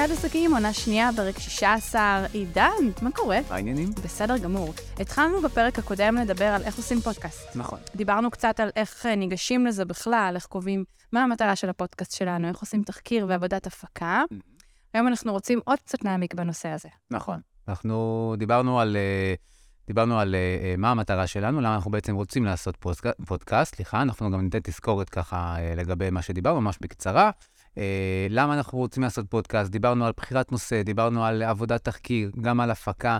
פגישת 0.00 0.24
עסקים, 0.24 0.54
עונה 0.54 0.72
שנייה, 0.72 1.10
פרק 1.16 1.38
16. 1.38 2.26
עידן, 2.32 2.70
מה 3.02 3.10
קורה? 3.12 3.38
מה 3.50 3.56
העניינים? 3.56 3.90
בסדר 4.04 4.38
גמור. 4.38 4.74
התחלנו 5.00 5.42
בפרק 5.42 5.78
הקודם 5.78 6.14
לדבר 6.14 6.44
על 6.44 6.62
איך 6.62 6.76
עושים 6.76 7.00
פודקאסט. 7.00 7.56
נכון. 7.56 7.78
דיברנו 7.96 8.30
קצת 8.30 8.60
על 8.60 8.70
איך 8.76 9.06
אה, 9.06 9.14
ניגשים 9.14 9.66
לזה 9.66 9.84
בכלל, 9.84 10.32
איך 10.34 10.46
קובעים 10.46 10.84
מה 11.12 11.22
המטרה 11.24 11.56
של 11.56 11.68
הפודקאסט 11.70 12.12
שלנו, 12.12 12.48
איך 12.48 12.60
עושים 12.60 12.82
תחקיר 12.82 13.26
ועבודת 13.28 13.66
הפקה. 13.66 14.22
היום 14.94 15.08
אנחנו 15.08 15.32
רוצים 15.32 15.60
עוד 15.64 15.78
קצת 15.78 16.04
להעמיק 16.04 16.34
בנושא 16.34 16.68
הזה. 16.68 16.88
נכון. 17.10 17.40
אנחנו 17.68 18.34
דיברנו 18.38 18.80
על, 18.80 18.96
אה, 18.96 19.34
דיברנו 19.86 20.20
על 20.20 20.34
אה, 20.34 20.74
מה 20.78 20.90
המטרה 20.90 21.26
שלנו, 21.26 21.60
למה 21.60 21.74
אנחנו 21.74 21.90
בעצם 21.90 22.14
רוצים 22.14 22.44
לעשות 22.44 22.76
פודקאסט, 22.76 23.16
פודקאסט, 23.26 23.74
סליחה, 23.74 24.02
אנחנו 24.02 24.30
גם 24.30 24.40
ניתן 24.40 24.58
תזכורת 24.62 25.10
ככה 25.10 25.56
לגבי 25.76 26.10
מה 26.10 26.22
שדיברנו, 26.22 26.60
ממש 26.60 26.78
בקצרה. 26.80 27.30
אה, 27.78 28.26
למה 28.30 28.54
אנחנו 28.54 28.78
רוצים 28.78 29.02
לעשות 29.02 29.26
פודקאסט? 29.28 29.70
דיברנו 29.70 30.06
על 30.06 30.12
בחירת 30.16 30.52
נושא, 30.52 30.82
דיברנו 30.82 31.24
על 31.24 31.42
עבודת 31.42 31.84
תחקיר, 31.84 32.30
גם 32.40 32.60
על 32.60 32.70
הפקה. 32.70 33.18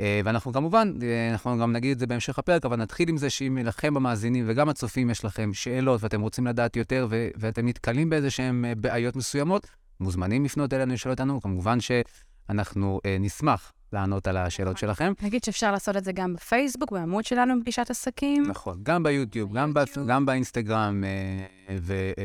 אה, 0.00 0.20
ואנחנו 0.24 0.52
כמובן, 0.52 0.92
אה, 1.02 1.30
אנחנו 1.30 1.58
גם 1.58 1.72
נגיד 1.72 1.90
את 1.90 1.98
זה 1.98 2.06
בהמשך 2.06 2.38
הפרק, 2.38 2.64
אבל 2.64 2.76
נתחיל 2.76 3.08
עם 3.08 3.16
זה 3.16 3.30
שאם 3.30 3.58
לכם 3.64 3.96
המאזינים 3.96 4.44
וגם 4.48 4.68
הצופים 4.68 5.10
יש 5.10 5.24
לכם 5.24 5.54
שאלות 5.54 6.02
ואתם 6.02 6.20
רוצים 6.20 6.46
לדעת 6.46 6.76
יותר 6.76 7.06
ו- 7.10 7.28
ואתם 7.36 7.66
נתקלים 7.66 8.10
באיזה 8.10 8.30
שהן 8.30 8.64
בעיות 8.76 9.16
מסוימות, 9.16 9.66
מוזמנים 10.00 10.44
לפנות 10.44 10.72
אלינו 10.72 10.94
לשאול 10.94 11.12
אותנו. 11.12 11.40
כמובן 11.40 11.78
שאנחנו 11.80 13.00
נשמח 13.20 13.72
לענות 13.92 14.26
על 14.26 14.36
השאלות 14.36 14.76
נכון. 14.76 14.88
שלכם. 14.88 15.12
נגיד 15.22 15.44
שאפשר 15.44 15.72
לעשות 15.72 15.96
את 15.96 16.04
זה 16.04 16.12
גם 16.12 16.34
בפייסבוק, 16.34 16.92
בעמוד 16.92 17.24
שלנו 17.24 17.60
בפגישת 17.60 17.90
עסקים. 17.90 18.46
נכון, 18.46 18.80
גם 18.82 19.02
ביוטיוב, 19.02 19.56
גם, 19.56 19.74
ביוטיוב. 19.74 20.06
גם 20.08 20.26
באינסטגרם, 20.26 21.04
אה, 21.04 21.76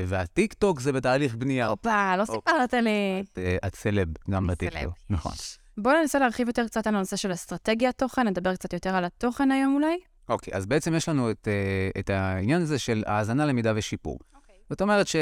והטיק 0.08 0.54
טוק 0.54 0.80
זה 0.80 0.92
בתהליך 0.92 1.36
בנייה. 1.36 1.68
הופה, 1.68 2.16
לא 2.18 2.26
סיפרת 2.26 2.74
לי. 2.74 3.24
אה, 3.38 3.58
הצלב, 3.64 4.08
גם 4.30 4.48
בטיק 4.48 4.74
טוק, 4.84 4.94
נכון. 5.10 5.32
בואו 5.78 5.96
ננסה 6.02 6.20
להרחיב 6.20 6.48
יותר 6.48 6.68
קצת 6.68 6.88
על 6.88 6.96
הנושא 6.96 7.16
של 7.16 7.34
אסטרטגיית 7.34 7.98
תוכן, 7.98 8.28
נדבר 8.28 8.56
קצת 8.56 8.74
יותר 8.74 8.96
על 8.96 9.06
התוכן 9.06 9.52
היום 9.52 9.76
אולי. 9.76 9.98
אוקיי, 10.30 10.54
אז 10.54 10.66
בעצם 10.66 10.96
יש 10.96 11.10
לנו 11.10 11.32
את, 11.32 11.48
אה, 11.48 12.00
את 12.00 12.10
העניין 12.10 12.62
הזה 12.62 12.80
של 12.80 13.04
האזנה, 13.06 13.46
למידה 13.46 13.74
ושיפור. 13.76 14.20
אוקיי. 14.36 14.56
זאת 14.70 14.82
אומרת 14.82 15.08
ש... 15.08 15.16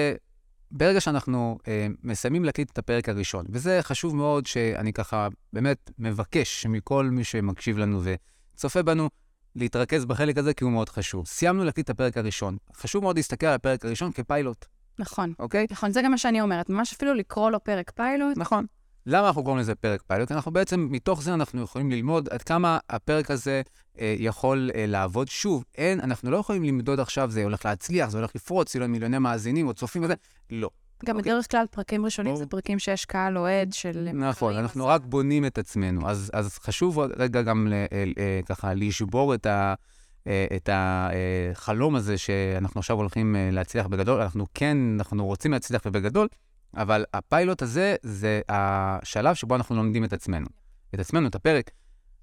ברגע 0.71 1.01
שאנחנו 1.01 1.57
אה, 1.67 1.87
מסיימים 2.03 2.45
להקליט 2.45 2.71
את 2.71 2.77
הפרק 2.77 3.09
הראשון, 3.09 3.45
וזה 3.49 3.79
חשוב 3.81 4.15
מאוד 4.15 4.45
שאני 4.45 4.93
ככה 4.93 5.27
באמת 5.53 5.91
מבקש 5.99 6.65
מכל 6.65 7.05
מי 7.05 7.23
שמקשיב 7.23 7.77
לנו 7.77 8.01
וצופה 8.55 8.83
בנו, 8.83 9.09
להתרכז 9.55 10.05
בחלק 10.05 10.37
הזה 10.37 10.53
כי 10.53 10.63
הוא 10.63 10.71
מאוד 10.71 10.89
חשוב. 10.89 11.27
סיימנו 11.27 11.63
להקליט 11.63 11.85
את 11.85 11.89
הפרק 11.89 12.17
הראשון. 12.17 12.57
חשוב 12.75 13.03
מאוד 13.03 13.15
להסתכל 13.15 13.45
על 13.45 13.53
הפרק 13.53 13.85
הראשון 13.85 14.11
כפיילוט. 14.11 14.65
נכון. 14.99 15.33
אוקיי? 15.39 15.67
נכון, 15.71 15.91
זה 15.91 16.01
גם 16.01 16.11
מה 16.11 16.17
שאני 16.17 16.41
אומרת. 16.41 16.69
ממש 16.69 16.93
אפילו 16.93 17.13
לקרוא 17.13 17.51
לו 17.51 17.63
פרק 17.63 17.91
פיילוט. 17.95 18.37
נכון. 18.37 18.65
למה 19.05 19.27
אנחנו 19.27 19.43
קוראים 19.43 19.59
לזה 19.59 19.75
פרק 19.75 20.01
פיילוט? 20.07 20.31
אנחנו 20.31 20.51
בעצם, 20.51 20.87
מתוך 20.91 21.21
זה 21.21 21.33
אנחנו 21.33 21.61
יכולים 21.61 21.91
ללמוד 21.91 22.29
עד 22.29 22.43
כמה 22.43 22.77
הפרק 22.89 23.31
הזה 23.31 23.61
אה, 23.99 24.15
יכול 24.19 24.69
אה, 24.75 24.85
לעבוד. 24.87 25.27
שוב, 25.27 25.63
אין, 25.77 25.99
אנחנו 25.99 26.31
לא 26.31 26.37
יכולים 26.37 26.63
למדוד 26.63 26.99
עכשיו, 26.99 27.31
זה 27.31 27.43
הולך 27.43 27.65
להצליח, 27.65 28.09
זה 28.09 28.17
הולך 28.17 28.31
לפרוץ, 28.35 28.75
יהיו 28.75 28.87
מיליוני 28.87 29.17
מאזינים 29.17 29.67
או 29.67 29.73
צופים 29.73 30.03
וזה, 30.03 30.13
לא. 30.49 30.69
גם 31.05 31.17
אוקיי. 31.17 31.31
בדרך 31.31 31.51
כלל 31.51 31.65
פרקים 31.71 32.05
ראשונים 32.05 32.35
זה 32.35 32.45
פרקים 32.45 32.79
שיש 32.79 33.05
קהל 33.05 33.37
אועד 33.37 33.73
של... 33.73 34.09
נכון, 34.13 34.55
אנחנו 34.55 34.87
רק 34.87 35.01
בונים 35.05 35.45
את 35.45 35.57
עצמנו. 35.57 36.09
אז, 36.09 36.31
אז 36.33 36.57
חשוב 36.57 36.99
רגע 36.99 37.41
גם 37.41 37.67
ל, 37.67 37.73
אה, 37.73 38.39
ככה 38.45 38.73
לשבור 38.73 39.33
את 39.33 39.45
ה... 39.45 39.73
את 40.55 40.69
החלום 40.71 41.95
הזה 41.95 42.17
שאנחנו 42.17 42.79
עכשיו 42.79 42.97
הולכים 42.97 43.35
להצליח 43.51 43.87
בגדול. 43.87 44.21
אנחנו 44.21 44.45
כן, 44.53 44.77
אנחנו 44.97 45.25
רוצים 45.25 45.51
להצליח 45.51 45.81
ובגדול, 45.85 46.27
אבל 46.77 47.05
הפיילוט 47.13 47.61
הזה 47.61 47.95
זה 48.01 48.41
השלב 48.49 49.35
שבו 49.35 49.55
אנחנו 49.55 49.75
לומדים 49.75 50.03
את 50.03 50.13
עצמנו. 50.13 50.45
את 50.95 50.99
עצמנו, 50.99 51.27
את 51.27 51.35
הפרק. 51.35 51.71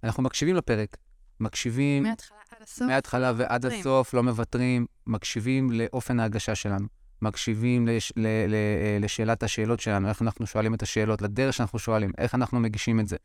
אנחנו 0.04 0.22
מקשיבים 0.22 0.56
לפרק, 0.56 0.96
מקשיבים... 1.40 2.02
מההתחלה 2.02 2.38
עד 2.50 2.62
הסוף? 2.62 2.88
מההתחלה 2.88 3.32
ועד 3.36 3.66
הסוף, 3.66 4.14
לא 4.14 4.22
מוותרים, 4.22 4.86
מקשיבים 5.06 5.70
לאופן 5.72 6.20
ההגשה 6.20 6.54
שלנו. 6.54 6.86
מקשיבים 7.22 7.86
לש, 7.86 8.12
ל, 8.16 8.20
ל, 8.26 8.26
ל, 8.48 9.04
לשאלת 9.04 9.42
השאלות 9.42 9.80
שלנו, 9.80 10.08
איך 10.08 10.22
אנחנו 10.22 10.46
שואלים 10.46 10.74
את 10.74 10.82
השאלות, 10.82 11.22
לדרך 11.22 11.54
שאנחנו 11.54 11.78
שואלים, 11.78 12.10
איך 12.18 12.34
אנחנו 12.34 12.60
מגישים 12.60 13.00
את 13.00 13.08
זה. 13.08 13.16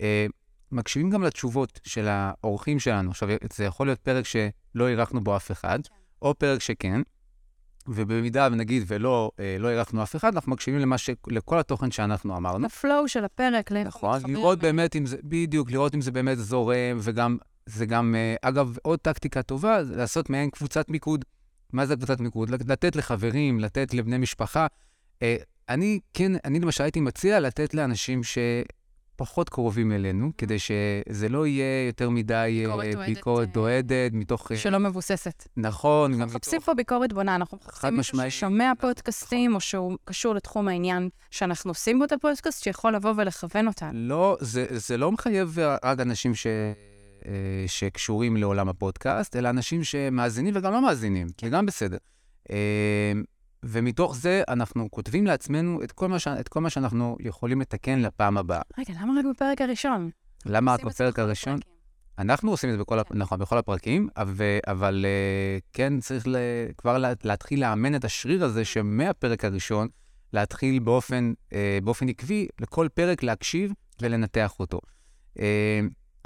אה, 0.00 0.26
מקשיבים 0.72 1.10
גם 1.10 1.22
לתשובות 1.22 1.80
של 1.84 2.08
האורחים 2.08 2.78
שלנו. 2.78 3.10
עכשיו, 3.10 3.28
זה 3.52 3.64
יכול 3.64 3.86
להיות 3.86 3.98
פרק 3.98 4.24
שלא 4.26 4.88
אירחנו 4.88 5.20
בו 5.24 5.36
אף 5.36 5.50
אחד, 5.50 5.78
כן. 5.86 5.94
או 6.22 6.34
פרק 6.34 6.60
שכן, 6.60 7.00
ובמידה 7.90 8.48
ונגיד 8.52 8.82
ולא 8.86 9.30
אה, 9.40 9.56
לא 9.58 9.68
אירחנו 9.68 10.02
אף 10.02 10.16
אחד, 10.16 10.34
אנחנו 10.34 10.52
מקשיבים 10.52 10.80
למה 10.80 10.98
ש... 10.98 11.10
לכל 11.26 11.58
התוכן 11.58 11.90
שאנחנו 11.90 12.36
אמרנו. 12.36 12.66
הפלואו 12.66 13.08
של 13.08 13.24
הפרק, 13.24 13.70
לאיפה 13.70 13.88
נכון, 13.88 14.20
לראות 14.26 14.58
באמת 14.58 14.96
אם 14.96 15.06
זה, 15.06 15.16
בדיוק, 15.22 15.70
לראות 15.70 15.94
אם 15.94 16.00
זה 16.00 16.10
באמת 16.10 16.38
זורם, 16.38 16.98
וגם, 16.98 17.36
זה 17.66 17.86
גם, 17.86 18.14
אה, 18.14 18.34
אגב, 18.42 18.76
עוד 18.82 18.98
טקטיקה 18.98 19.42
טובה, 19.42 19.84
זה 19.84 19.96
לעשות 19.96 20.30
מעין 20.30 20.50
קבוצת 20.50 20.88
מיקוד. 20.88 21.24
מה 21.72 21.86
זה 21.86 21.96
קבוצת 21.96 22.20
מיקוד? 22.20 22.50
לתת 22.50 22.96
לחברים, 22.96 23.60
לתת 23.60 23.94
לבני 23.94 24.18
משפחה. 24.18 24.66
אה, 25.22 25.36
אני, 25.68 26.00
כן, 26.14 26.32
אני 26.44 26.60
למשל 26.60 26.84
הייתי 26.84 27.00
מציע 27.00 27.40
לתת 27.40 27.74
לאנשים 27.74 28.22
ש... 28.22 28.38
פחות 29.20 29.48
קרובים 29.48 29.92
אלינו, 29.92 30.30
כדי 30.38 30.56
שזה 30.58 31.28
לא 31.28 31.46
יהיה 31.46 31.86
יותר 31.86 32.10
מדי 32.10 32.66
אה, 32.66 33.06
ביקורת 33.06 33.56
אוהדת, 33.56 33.92
אה, 33.92 34.08
מתוך... 34.12 34.50
שלא 34.56 34.78
מבוססת. 34.78 35.48
נכון. 35.56 36.12
אנחנו 36.12 36.26
מחפשים 36.26 36.60
פה 36.60 36.74
ביקורת 36.74 37.12
בונה, 37.12 37.34
אנחנו 37.34 37.58
מחפשים 37.64 37.96
מישהו 37.96 38.18
ששומע 38.30 38.72
פודקאסטים, 38.80 39.54
או 39.54 39.60
שהוא 39.60 39.98
קשור 40.04 40.34
לתחום 40.34 40.68
העניין 40.68 41.08
שאנחנו 41.30 41.70
עושים 41.70 41.98
בו 41.98 42.04
את 42.04 42.12
הפודקאסט, 42.12 42.64
שיכול 42.64 42.94
לבוא 42.94 43.12
ולכוון 43.16 43.66
אותנו. 43.66 43.90
לא, 43.94 44.36
זה, 44.40 44.66
זה 44.70 44.96
לא 44.96 45.12
מחייב 45.12 45.58
רק 45.84 46.00
אנשים 46.00 46.34
ש... 46.34 46.46
שקשורים 47.66 48.36
לעולם 48.36 48.68
הפודקאסט, 48.68 49.36
אלא 49.36 49.50
אנשים 49.50 49.84
שמאזינים 49.84 50.54
וגם 50.56 50.72
לא 50.72 50.82
מאזינים, 50.82 51.26
זה 51.40 51.48
גם 51.48 51.66
בסדר. 51.66 51.98
ומתוך 53.64 54.16
זה 54.16 54.42
אנחנו 54.48 54.90
כותבים 54.90 55.26
לעצמנו 55.26 55.82
את 55.82 55.92
כל, 55.92 56.08
מה 56.08 56.18
ש... 56.18 56.28
את 56.28 56.48
כל 56.48 56.60
מה 56.60 56.70
שאנחנו 56.70 57.16
יכולים 57.20 57.60
לתקן 57.60 58.00
לפעם 58.00 58.38
הבאה. 58.38 58.62
רגע, 58.78 58.94
למה 59.00 59.12
רק 59.18 59.24
בפרק 59.34 59.60
הראשון? 59.60 60.10
למה 60.46 60.74
רק 60.74 60.84
בפרק 60.84 61.18
הראשון? 61.18 61.58
אנחנו 62.18 62.50
עושים 62.50 62.70
את 62.70 62.74
זה 62.74 62.80
בכל, 62.80 62.98
הפ... 62.98 63.12
נכון, 63.12 63.38
בכל 63.38 63.58
הפרקים, 63.58 64.08
אבל, 64.16 64.58
אבל 64.66 65.04
uh, 65.04 65.62
כן 65.72 66.00
צריך 66.00 66.28
ל... 66.28 66.36
כבר 66.78 66.98
לה... 66.98 67.12
להתחיל 67.24 67.60
לאמן 67.60 67.94
את 67.94 68.04
השריר 68.04 68.44
הזה 68.44 68.64
שמהפרק 68.64 69.44
הראשון, 69.44 69.88
להתחיל 70.32 70.78
באופן, 70.78 71.32
uh, 71.48 71.54
באופן 71.84 72.08
עקבי 72.08 72.48
לכל 72.60 72.88
פרק 72.94 73.22
להקשיב 73.22 73.72
ולנתח 74.02 74.54
אותו. 74.60 74.80
Uh, 75.38 75.40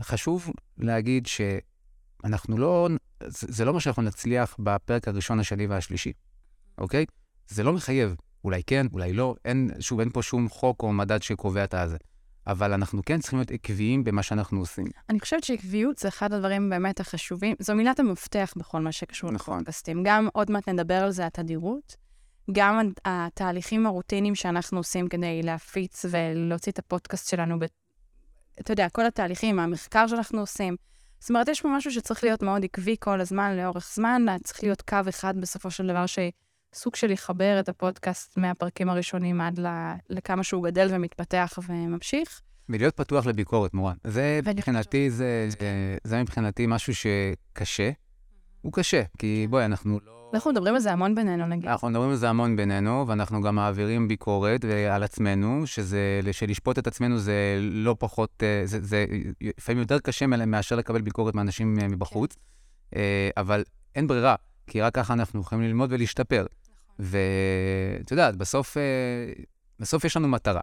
חשוב 0.01 0.51
להגיד 0.79 1.27
שאנחנו 1.27 2.59
לא, 2.59 2.89
זה, 3.27 3.47
זה 3.51 3.65
לא 3.65 3.75
מה 3.75 3.81
שאנחנו 3.81 4.03
נצליח 4.03 4.57
בפרק 4.59 5.09
הראשון, 5.09 5.41
השני 5.41 5.67
והשלישי, 5.67 6.13
אוקיי? 6.79 7.07
זה 7.49 7.63
לא 7.63 7.73
מחייב. 7.73 8.15
אולי 8.45 8.63
כן, 8.67 8.87
אולי 8.93 9.13
לא. 9.13 9.35
אין, 9.45 9.71
שוב, 9.81 10.01
אין 10.01 10.11
פה 10.11 10.23
שום 10.23 10.49
חוק 10.49 10.83
או 10.83 10.93
מדד 10.93 11.23
שקובע 11.23 11.65
את 11.65 11.75
הזה. 11.75 11.97
אבל 12.47 12.73
אנחנו 12.73 13.03
כן 13.07 13.21
צריכים 13.21 13.39
להיות 13.39 13.51
עקביים 13.51 14.05
במה 14.05 14.23
שאנחנו 14.23 14.61
עושים. 14.61 14.87
אני 15.11 15.21
חושבת 15.21 15.45
שעקביות 15.45 15.99
זה 15.99 16.09
אחד 16.09 16.33
הדברים 16.33 16.71
באמת 16.71 17.01
החשובים. 17.01 17.57
זו 17.59 17.75
מילת 17.75 18.01
המפתח 18.01 18.55
בכל 18.57 18.81
מה 18.81 18.93
שקשור 18.93 19.31
נכון. 19.31 19.55
לפודקאסטים. 19.55 20.03
גם, 20.05 20.29
עוד 20.33 20.51
מעט 20.51 20.69
נדבר 20.69 20.95
על 20.95 21.11
זה, 21.11 21.27
התדירות. 21.27 21.97
גם 22.53 22.91
התהליכים 23.05 23.87
הרוטינים 23.87 24.35
שאנחנו 24.35 24.79
עושים 24.79 25.09
כדי 25.09 25.43
להפיץ 25.43 26.05
ולהוציא 26.11 26.73
את 26.73 26.79
הפודקאסט 26.79 27.29
שלנו, 27.29 27.59
ב... 27.59 27.65
אתה 28.61 28.73
יודע, 28.73 28.89
כל 28.89 29.07
התהליכים, 29.07 29.59
המחקר 29.59 30.07
שאנחנו 30.07 30.41
עושים. 30.41 30.77
זאת 31.21 31.31
אומרת, 31.31 31.49
יש 31.49 31.61
פה 31.61 31.69
משהו 31.69 31.91
שצריך 31.91 32.25
להיות 32.25 32.43
מאוד 32.43 32.65
עקבי 32.65 32.97
כל 33.01 33.21
הזמן, 33.21 33.57
לאורך 33.57 33.91
זמן, 33.95 34.27
צריך 34.45 34.63
להיות 34.63 34.83
קו 34.83 34.99
אחד 35.09 35.41
בסופו 35.41 35.71
של 35.71 35.87
דבר 35.87 36.07
ש... 36.07 36.19
סוג 36.75 36.97
של 36.97 37.13
לחבר 37.13 37.61
את 37.61 37.69
הפודקאסט 37.69 38.39
מהפרקים 38.39 38.89
הראשונים 38.89 39.41
עד 39.41 39.61
לכמה 40.11 40.43
שהוא 40.43 40.65
גדל 40.65 40.89
ומתפתח 40.91 41.59
וממשיך. 41.69 42.41
ולהיות 42.69 42.97
פתוח 42.97 43.27
לביקורת, 43.27 43.75
מורן. 43.75 43.95
זה 44.05 44.41
מבחינתי, 44.47 45.11
זה, 45.11 45.47
זה, 45.49 45.97
זה 46.05 46.23
מבחינתי 46.23 46.67
משהו 46.67 46.93
שקשה. 46.95 47.91
הוא 48.63 48.73
קשה, 48.73 49.03
כי 49.19 49.47
בואי, 49.51 49.65
אנחנו 49.65 50.01
לא... 50.07 50.31
אנחנו 50.35 50.51
מדברים 50.51 50.75
על 50.75 50.81
זה 50.81 50.93
המון 50.93 51.15
בינינו, 51.15 51.47
נגיד. 51.47 51.69
אנחנו 51.69 51.89
מדברים 51.89 52.11
על 52.11 52.17
זה 52.17 52.29
המון 52.29 52.57
בינינו, 52.57 53.05
ואנחנו 53.09 53.43
גם 53.43 53.55
מעבירים 53.55 54.09
ביקורת 54.09 54.65
על 54.91 55.03
עצמנו, 55.03 55.67
שזה, 55.67 56.21
שלשפוט 56.33 56.79
את 56.79 56.87
עצמנו 56.87 57.19
זה 57.19 57.59
לא 57.61 57.97
פחות, 57.99 58.43
אה, 58.43 58.63
זה, 58.65 58.79
זה 58.83 59.07
לפעמים 59.41 59.81
יותר 59.81 59.99
קשה 59.99 60.27
מאשר 60.27 60.77
לקבל 60.77 61.01
ביקורת 61.01 61.35
מאנשים 61.35 61.79
אה, 61.83 61.89
מבחוץ, 61.89 62.37
כן. 62.91 62.99
אבל 63.37 63.65
אין 63.95 64.07
ברירה, 64.07 64.35
כי 64.67 64.81
רק 64.81 64.95
ככה 64.95 65.13
אנחנו 65.13 65.41
יכולים 65.41 65.65
ללמוד 65.65 65.93
ולהשתפר. 65.93 66.47
ואת 66.99 68.11
יודעת, 68.11 68.37
בסוף, 68.37 68.77
אה, 68.77 68.83
בסוף 69.81 70.05
יש 70.05 70.17
לנו 70.17 70.29
מטרה, 70.29 70.61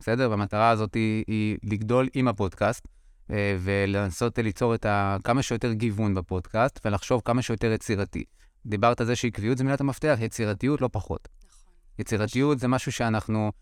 בסדר? 0.00 0.30
והמטרה 0.30 0.70
הזאת 0.70 0.94
היא, 0.94 1.24
היא 1.26 1.58
לגדול 1.62 2.08
עם 2.14 2.28
הפודקאסט, 2.28 2.88
אה, 3.30 3.56
ולנסות 3.60 4.38
ליצור 4.38 4.74
את 4.74 4.86
ה, 4.86 5.16
כמה 5.24 5.42
שיותר 5.42 5.72
גיוון 5.72 6.14
בפודקאסט, 6.14 6.80
ולחשוב 6.84 7.22
כמה 7.24 7.42
שיותר 7.42 7.72
יצירתי. 7.72 8.24
דיברת 8.66 9.00
על 9.00 9.06
זה 9.06 9.16
שעקביות 9.16 9.58
זה 9.58 9.64
מילת 9.64 9.80
המפתח, 9.80 10.18
יצירתיות 10.20 10.80
לא 10.80 10.88
פחות. 10.92 11.28
נכון. 11.48 11.72
יצירתיות 11.98 12.58
זה 12.58 12.68
משהו 12.68 12.92
שאנחנו... 12.92 13.52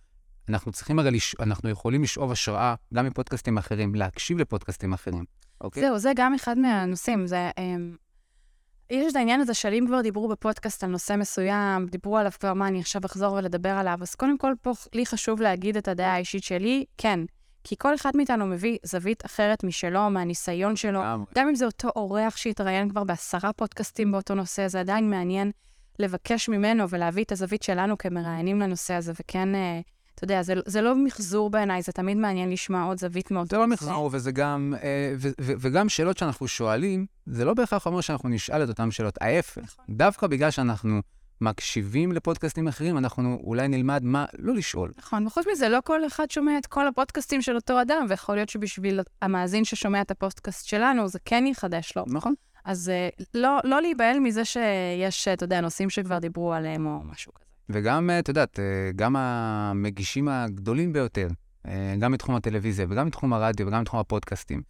אנחנו 0.49 0.73
צריכים 0.73 0.99
הרי, 0.99 1.11
לש... 1.11 1.35
אנחנו 1.41 1.71
יכולים 1.71 2.03
לשאוב 2.03 2.33
השראה 2.33 2.75
גם 2.95 3.07
מפודקאסטים 3.07 3.59
אחרים, 3.59 3.95
להקשיב 3.95 4.39
לפודקאסטים 4.39 4.93
אחרים, 4.93 5.25
אוקיי? 5.61 5.83
זהו, 5.83 5.99
זה 5.99 6.13
גם 6.17 6.35
אחד 6.35 6.59
מהנושאים. 6.59 7.27
זה, 7.27 7.51
um, 7.51 7.97
יש 8.91 9.11
את 9.13 9.17
העניין 9.17 9.41
הזה 9.41 9.55
של 9.55 9.73
אם 9.73 9.85
כבר 9.87 10.01
דיברו 10.01 10.29
בפודקאסט 10.29 10.85
על 10.85 10.91
נושא 10.91 11.17
מסוים, 11.19 11.87
דיברו 11.87 12.19
עליו 12.19 12.33
כבר, 12.41 12.55
מה, 12.55 12.69
אני 12.69 12.81
עכשיו 12.81 13.03
אחזור 13.07 13.33
ולדבר 13.33 13.69
עליו, 13.69 13.99
אז 14.03 14.15
קודם 14.15 14.39
כל, 14.39 14.53
פה 14.63 14.73
לי 14.95 15.07
חשוב 15.07 15.41
להגיד 15.41 15.77
את 15.77 15.89
הדעה 15.89 16.15
האישית 16.15 16.45
שלי, 16.45 16.85
כן. 16.99 17.21
כי 17.65 17.75
כל 17.79 17.95
אחד 17.95 18.11
מאיתנו 18.15 18.47
מביא 18.47 18.79
זווית 18.83 19.27
אחרת 19.27 19.65
משלו, 19.65 20.11
מהניסיון 20.11 20.77
שלו. 20.77 21.01
גם, 21.35 21.49
אם 21.49 21.55
זה 21.55 21.67
אותו 21.67 21.89
אורח 21.97 22.37
שהתראיין 22.37 22.91
כבר 22.91 23.05
בעשרה 23.05 23.53
פודקאסטים 23.53 24.13
באותו 24.13 24.35
נושא, 24.35 24.69
זה 24.69 24.81
עדיין 24.81 25.11
מעניין 25.11 25.51
לבקש 25.99 26.49
ממנו 26.49 26.89
ולהביא 26.89 27.25
את 27.25 27.33
הזווית 27.33 27.63
שלנו 27.63 27.99
כמראיינים 27.99 28.61
לנושא 28.61 28.95
הזה, 28.95 29.13
וכן, 29.21 29.55
אה, 29.55 29.81
אתה 30.15 30.25
יודע, 30.25 30.43
זה, 30.43 30.55
זה 30.67 30.81
לא 30.81 30.97
מחזור 30.97 31.51
בעיניי, 31.51 31.83
זה 31.83 31.93
תמיד 31.93 32.17
מעניין 32.17 32.51
לשמוע 32.51 32.83
עוד 32.83 32.99
זווית 32.99 33.31
מאוד... 33.31 33.51
זה 33.51 33.59
לא 33.59 33.67
מחזור, 33.67 34.11
וזה 34.13 34.33
גם, 34.33 34.75
אה, 34.83 35.15
ו, 35.19 35.29
ו, 35.41 35.53
וגם 35.59 35.89
שאלות 35.89 36.19
שאנחנו 36.19 36.49
שואלים, 36.49 37.07
זה 37.27 37.45
לא 37.45 37.55
בהכרח 37.55 37.87
אומר 37.87 38.01
שאנחנו 38.01 38.29
נשאל 38.29 38.65
את 38.65 38.69
אותן 38.69 38.91
שאלות. 38.91 39.19
ההפך, 39.21 39.63
נכון. 39.63 39.85
דווקא 39.89 40.27
בגלל 40.27 40.51
שאנחנו 40.51 41.01
מקשיבים 41.41 42.13
לפודקאסטים 42.13 42.69
אחרים, 42.69 42.99
אנחנו 42.99 43.39
אולי 43.45 43.69
נלמד 43.69 44.03
מה 44.05 44.25
לא 44.39 44.55
לשאול. 44.55 44.93
נכון, 44.99 45.27
וחוץ 45.27 45.47
מזה, 45.53 45.69
לא 45.69 45.79
כל 45.85 46.07
אחד 46.07 46.31
שומע 46.31 46.59
את 46.59 46.67
כל 46.67 46.89
הפודקאסטים 46.89 47.43
של 47.43 47.57
אותו 47.57 47.83
אדם, 47.83 48.07
ויכול 48.09 48.35
להיות 48.35 48.49
שבשביל 48.49 49.01
המאזין 49.23 49.65
ששומע 49.65 50.01
את 50.01 50.11
הפודקאסט 50.11 50.67
שלנו, 50.67 51.09
זה 51.09 51.19
כן 51.25 51.45
יחדש 51.47 51.93
לו. 51.97 52.05
נכון. 52.07 52.35
אז 52.65 52.93
uh, 53.19 53.25
לא, 53.35 53.59
לא 53.65 53.81
להיבהל 53.81 54.21
מזה 54.21 54.45
שיש, 54.45 55.29
אתה 55.29 55.45
יודע, 55.45 55.61
נושאים 55.61 55.91
שכבר 55.91 56.19
דיברו 56.19 56.53
עליהם 56.53 56.87
או 56.87 57.01
משהו 57.05 57.33
כזה. 57.35 57.44
וגם, 57.69 58.11
את 58.19 58.29
יודעת, 58.29 58.61
אה, 58.61 58.91
גם 58.97 59.17
המגישים 59.17 60.29
הגדולים 60.29 60.93
ביותר, 60.93 61.29
אה, 61.67 61.95
גם 61.99 62.13
מתחום 62.13 62.35
הטלוויזיה 62.35 62.87
וגם 62.89 63.07
מתחום 63.07 63.33
הרדיו 63.33 63.67
וגם 63.67 63.81
מתחום 63.81 64.01
הפודקאסטים, 64.01 64.63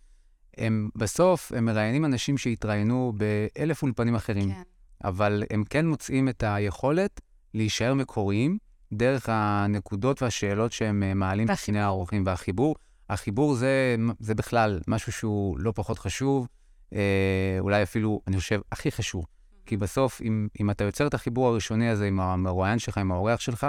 הם 0.59 0.89
בסוף, 0.97 1.53
הם 1.57 1.65
מראיינים 1.65 2.05
אנשים 2.05 2.39
שהתראיינו 2.39 3.13
באלף 3.17 3.83
אולפנים 3.83 4.15
אחרים. 4.15 4.49
כן. 4.49 4.63
אבל 5.05 5.43
הם 5.51 5.65
כן 5.71 5.87
מוצאים 5.87 6.29
את 6.29 6.43
היכולת 6.47 7.21
להישאר 7.55 7.95
מקוריים 7.95 8.59
דרך 8.93 9.29
הנקודות 9.29 10.23
והשאלות 10.23 10.73
שהם 10.73 11.19
מעלים 11.19 11.47
בפני 11.47 11.81
האורחים 11.81 12.23
והחיבור. 12.27 12.77
החיבור 13.11 13.55
זה, 13.55 13.97
זה 14.21 14.35
בכלל 14.35 14.81
משהו 14.89 15.13
שהוא 15.13 15.59
לא 15.59 15.73
פחות 15.75 15.99
חשוב. 15.99 16.49
אה, 16.95 17.57
אולי 17.61 17.83
אפילו, 17.83 18.21
אני 18.27 18.39
חושב, 18.39 18.61
הכי 18.73 18.91
חשוב. 18.91 19.25
כי 19.67 19.77
בסוף, 19.77 20.23
אם, 20.23 20.49
אם 20.61 20.71
אתה 20.71 20.85
יוצר 20.85 21.07
את 21.07 21.15
החיבור 21.15 21.49
הראשוני 21.49 21.89
הזה 21.89 22.07
עם 22.07 22.21
המרואיין 22.21 22.79
שלך, 22.79 22.99
עם 22.99 23.13
האורח 23.13 23.41
שלך, 23.41 23.67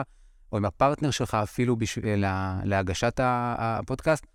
או 0.52 0.58
עם 0.58 0.66
הפרטנר 0.66 1.12
שלך 1.12 1.34
אפילו 1.34 1.76
בשביל, 1.76 2.20
לה, 2.20 2.60
להגשת 2.64 3.20
הפודקאסט, 3.24 4.26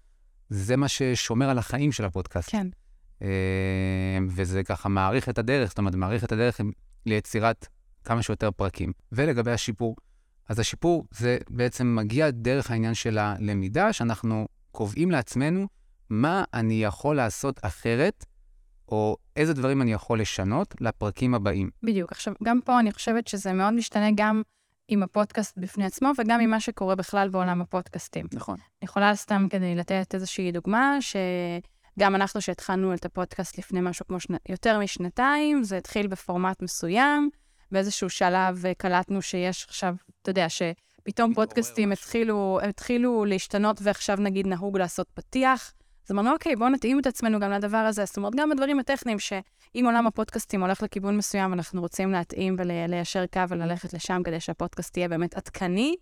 זה 0.48 0.76
מה 0.76 0.88
ששומר 0.88 1.50
על 1.50 1.58
החיים 1.58 1.92
של 1.92 2.04
הפודקאסט. 2.04 2.50
כן. 2.50 2.66
אה, 3.22 3.28
וזה 4.28 4.62
ככה 4.62 4.88
מעריך 4.88 5.28
את 5.28 5.38
הדרך, 5.38 5.68
זאת 5.68 5.78
אומרת, 5.78 5.94
מעריך 5.94 6.24
את 6.24 6.32
הדרך 6.32 6.60
ליצירת 7.06 7.66
כמה 8.04 8.22
שיותר 8.22 8.50
פרקים. 8.50 8.92
ולגבי 9.12 9.50
השיפור, 9.50 9.96
אז 10.48 10.58
השיפור 10.58 11.04
זה 11.10 11.38
בעצם 11.50 11.96
מגיע 11.96 12.30
דרך 12.30 12.70
העניין 12.70 12.94
של 12.94 13.18
הלמידה, 13.18 13.92
שאנחנו 13.92 14.48
קובעים 14.72 15.10
לעצמנו 15.10 15.66
מה 16.10 16.44
אני 16.54 16.84
יכול 16.84 17.16
לעשות 17.16 17.60
אחרת 17.62 18.24
או 18.90 19.16
איזה 19.36 19.54
דברים 19.54 19.82
אני 19.82 19.92
יכול 19.92 20.20
לשנות 20.20 20.74
לפרקים 20.80 21.34
הבאים. 21.34 21.70
בדיוק. 21.82 22.12
עכשיו, 22.12 22.34
גם 22.42 22.60
פה 22.64 22.80
אני 22.80 22.92
חושבת 22.92 23.28
שזה 23.28 23.52
מאוד 23.52 23.74
משתנה 23.74 24.08
גם 24.14 24.42
עם 24.88 25.02
הפודקאסט 25.02 25.58
בפני 25.58 25.84
עצמו, 25.84 26.10
וגם 26.18 26.40
עם 26.40 26.50
מה 26.50 26.60
שקורה 26.60 26.94
בכלל 26.94 27.28
בעולם 27.28 27.60
הפודקאסטים. 27.60 28.26
נכון. 28.32 28.54
אני 28.54 28.84
יכולה 28.84 29.14
סתם 29.14 29.46
כדי 29.50 29.74
לתת 29.74 30.14
איזושהי 30.14 30.52
דוגמה, 30.52 30.98
שגם 31.00 32.14
אנחנו 32.14 32.40
שהתחלנו 32.40 32.94
את 32.94 33.04
הפודקאסט 33.04 33.58
לפני 33.58 33.80
משהו 33.82 34.06
כמו 34.06 34.20
שנה, 34.20 34.36
יותר 34.48 34.78
משנתיים, 34.78 35.62
זה 35.64 35.76
התחיל 35.76 36.06
בפורמט 36.06 36.62
מסוים, 36.62 37.30
באיזשהו 37.72 38.10
שלב 38.10 38.64
קלטנו 38.78 39.22
שיש 39.22 39.64
עכשיו, 39.68 39.94
אתה 40.22 40.30
יודע, 40.30 40.46
שפתאום 40.48 41.34
פודקאסטים 41.34 41.92
התחילו, 41.92 42.58
התחילו 42.62 43.24
להשתנות, 43.24 43.80
ועכשיו 43.82 44.16
נגיד 44.16 44.46
נהוג 44.46 44.78
לעשות 44.78 45.06
פתיח. 45.14 45.72
אז 46.04 46.12
אמרנו, 46.12 46.32
אוקיי, 46.32 46.56
בואו 46.56 46.68
נתאים 46.68 47.00
את 47.00 47.06
עצמנו 47.06 47.40
גם 47.40 47.50
לדבר 47.50 47.76
הזה. 47.76 48.04
זאת 48.04 48.16
אומרת, 48.16 48.34
גם 48.34 48.50
בדברים 48.50 48.78
הטכניים, 48.78 49.18
שאם 49.18 49.84
עולם 49.86 50.06
הפודקאסטים 50.06 50.62
הולך 50.62 50.82
לכיוון 50.82 51.16
מסוים, 51.16 51.52
אנחנו 51.52 51.80
רוצים 51.80 52.12
להתאים 52.12 52.56
וליישר 52.58 53.26
קו 53.26 53.40
וללכת 53.48 53.92
לשם 53.92 54.22
כדי 54.24 54.40
שהפודקאסט 54.40 54.96
יהיה 54.96 55.08
באמת 55.08 55.36
עדכני, 55.36 55.96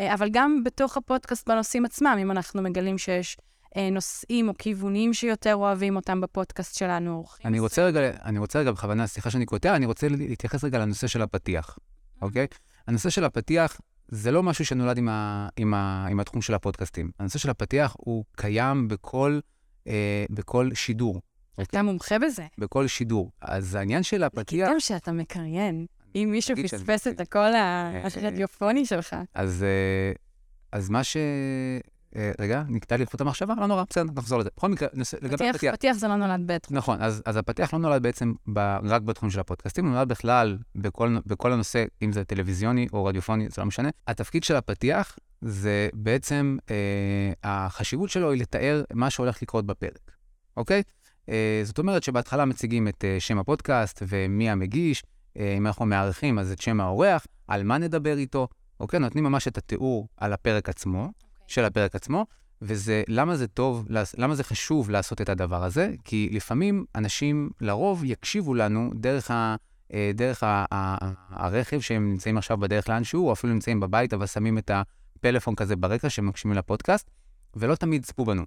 אה, 0.00 0.14
אבל 0.14 0.28
גם 0.32 0.64
בתוך 0.64 0.96
הפודקאסט 0.96 1.48
בנושאים 1.48 1.84
עצמם, 1.84 2.18
אם 2.22 2.30
אנחנו 2.30 2.62
מגלים 2.62 2.98
שיש 2.98 3.36
אה, 3.76 3.90
נושאים 3.90 4.48
או 4.48 4.54
כיוונים 4.58 5.14
שיותר 5.14 5.54
אוהבים 5.54 5.96
אותם 5.96 6.20
בפודקאסט 6.20 6.78
שלנו. 6.78 7.24
אני 7.44 7.60
רוצה 7.60 7.84
רגע, 7.84 8.00
אני 8.24 8.38
רוצה 8.38 8.58
רגע, 8.58 8.72
בכוונה, 8.72 9.06
סליחה 9.06 9.30
שאני 9.30 9.46
קוטע, 9.46 9.76
אני 9.76 9.86
רוצה 9.86 10.08
להתייחס 10.08 10.64
רגע 10.64 10.78
לנושא 10.78 11.06
של 11.06 11.22
הפתיח, 11.22 11.78
אוקיי? 12.22 12.46
הנושא 12.86 13.10
של 13.10 13.24
הפתיח, 13.24 13.80
זה 14.12 14.30
לא 14.30 14.42
משהו 14.42 14.64
שנולד 14.64 14.98
עם, 14.98 15.08
ה, 15.08 15.48
עם, 15.56 15.74
ה, 15.74 16.06
עם 16.10 16.20
התחום 16.20 16.42
של 16.42 16.54
הפודקאסטים. 16.54 17.10
הנושא 17.18 17.38
של 17.38 17.50
הפתיח 17.50 17.96
הוא 17.98 18.24
קיים 18.36 18.88
בכל, 18.88 19.40
אה, 19.86 20.24
בכל 20.30 20.70
שידור. 20.74 21.20
אתה? 21.62 21.82
מומחה 21.82 22.18
בזה. 22.18 22.46
בכל 22.58 22.86
שידור. 22.86 23.30
אז 23.40 23.74
העניין 23.74 24.02
של 24.02 24.22
הפתיח... 24.22 24.68
זה 24.72 24.80
שאתה 24.80 25.12
מקריין. 25.12 25.86
אם 26.14 26.28
מישהו 26.32 26.56
פספס 26.64 27.06
את 27.06 27.20
הקול 27.20 27.54
אה, 27.54 28.08
הרדיופוני 28.22 28.86
שלך. 28.86 29.16
אז, 29.34 29.62
אה, 29.62 30.12
אז 30.72 30.90
מה 30.90 31.04
ש... 31.04 31.16
אה, 32.16 32.32
רגע, 32.40 32.62
נקטע 32.68 32.96
לי 32.96 33.06
חוט 33.06 33.20
המחשבה, 33.20 33.54
לא 33.58 33.66
נורא, 33.66 33.84
בסדר, 33.90 34.12
נחזור 34.16 34.38
לזה. 34.38 34.48
בכל 34.56 34.68
מקרה, 34.68 34.88
לגבי 35.22 35.48
הפתיח. 35.48 35.74
פתיח 35.74 35.96
זה 35.96 36.08
לא 36.08 36.16
נולד 36.16 36.46
בתחום. 36.46 36.76
נכון, 36.76 37.02
אז, 37.02 37.22
אז 37.26 37.36
הפתיח 37.36 37.74
לא 37.74 37.78
נולד 37.78 38.02
בעצם 38.02 38.32
ב, 38.52 38.58
רק 38.84 39.02
בתחום 39.02 39.30
של 39.30 39.40
הפודקאסטים, 39.40 39.84
הוא 39.86 39.94
נולד 39.94 40.08
בכלל 40.08 40.58
בכל, 40.74 41.16
בכל 41.26 41.52
הנושא, 41.52 41.84
אם 42.02 42.12
זה 42.12 42.24
טלוויזיוני 42.24 42.86
או 42.92 43.04
רדיופוני, 43.04 43.48
זה 43.50 43.62
לא 43.62 43.66
משנה. 43.66 43.88
התפקיד 44.06 44.44
של 44.44 44.56
הפתיח 44.56 45.18
זה 45.40 45.88
בעצם, 45.94 46.56
אה, 46.70 47.32
החשיבות 47.44 48.10
שלו 48.10 48.30
היא 48.30 48.40
לתאר 48.40 48.82
מה 48.94 49.10
שהולך 49.10 49.42
לקרות 49.42 49.66
בפרק, 49.66 50.10
אוקיי? 50.56 50.82
אה, 51.28 51.60
זאת 51.64 51.78
אומרת 51.78 52.02
שבהתחלה 52.02 52.44
מציגים 52.44 52.88
את 52.88 53.04
אה, 53.04 53.20
שם 53.20 53.38
הפודקאסט 53.38 54.02
ומי 54.08 54.50
המגיש, 54.50 55.02
אה, 55.38 55.54
אם 55.58 55.66
אנחנו 55.66 55.86
מארחים 55.86 56.38
אז 56.38 56.52
את 56.52 56.60
שם 56.60 56.80
האורח, 56.80 57.26
על 57.48 57.62
מה 57.62 57.78
נדבר 57.78 58.18
איתו, 58.18 58.48
אוקיי? 58.80 59.00
נותנים 59.00 59.24
ממש 59.24 59.48
את 59.48 59.58
התיאור 59.58 60.08
על 60.16 60.32
הפרק 60.32 60.68
עצמו. 60.68 61.08
של 61.52 61.64
הפרק 61.64 61.94
עצמו, 61.94 62.26
וזה, 62.62 63.02
למה 63.08 63.36
זה 63.36 63.46
טוב, 63.48 63.86
למה 64.18 64.34
זה 64.34 64.44
חשוב 64.44 64.90
לעשות 64.90 65.20
את 65.20 65.28
הדבר 65.28 65.64
הזה? 65.64 65.90
כי 66.04 66.28
לפעמים 66.32 66.84
אנשים 66.94 67.50
לרוב 67.60 68.04
יקשיבו 68.04 68.54
לנו 68.54 68.90
דרך, 68.94 69.30
ה, 69.30 69.56
אה, 69.92 70.10
דרך 70.14 70.42
ה, 70.42 70.64
ה, 70.72 70.96
הרכב 71.30 71.80
שהם 71.80 72.10
נמצאים 72.10 72.38
עכשיו 72.38 72.56
בדרך 72.56 72.88
לאנשהו, 72.88 73.26
או 73.26 73.32
אפילו 73.32 73.52
נמצאים 73.52 73.80
בבית, 73.80 74.14
אבל 74.14 74.26
שמים 74.26 74.58
את 74.58 74.70
הפלאפון 74.70 75.54
כזה 75.54 75.76
ברקע 75.76 76.10
שמקשיבים 76.10 76.58
לפודקאסט, 76.58 77.10
ולא 77.56 77.74
תמיד 77.74 78.02
יצפו 78.02 78.24
בנו. 78.24 78.42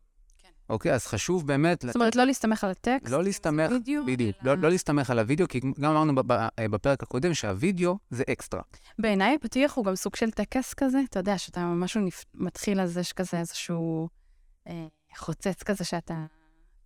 אוקיי, 0.70 0.94
אז 0.94 1.08
חשוב 1.08 1.48
באמת... 1.48 1.82
זאת 1.88 1.96
אומרת, 1.96 2.16
לא 2.16 2.24
להסתמך 2.24 2.64
על 2.64 2.70
הטקסט? 2.70 3.10
לא 3.10 3.24
להסתמך, 3.24 3.72
בדיוק, 3.72 4.08
לא, 4.44 4.58
לא 4.58 4.70
להסתמך 4.70 5.10
על 5.10 5.20
הוידאו, 5.20 5.48
כי 5.48 5.60
גם 5.60 5.92
אמרנו 5.92 6.14
בפרק 6.72 7.04
הקודם 7.04 7.34
שהווידאו 7.34 7.98
זה 8.10 8.24
אקסטרה. 8.30 8.62
בעיניי 9.00 9.36
הפתיח 9.36 9.74
הוא 9.74 9.86
גם 9.86 9.96
סוג 9.96 10.16
של 10.16 10.32
טקס 10.32 10.74
כזה, 10.74 11.00
אתה 11.10 11.20
יודע, 11.20 11.38
שאתה 11.38 11.66
משהו 11.66 12.02
מתחיל 12.34 12.80
על 12.80 12.88
זה 12.88 13.04
שכזה 13.04 13.40
איזשהו 13.40 14.10
אה, 14.68 14.88
חוצץ 15.18 15.64
כזה 15.64 15.84
שאתה... 15.84 16.26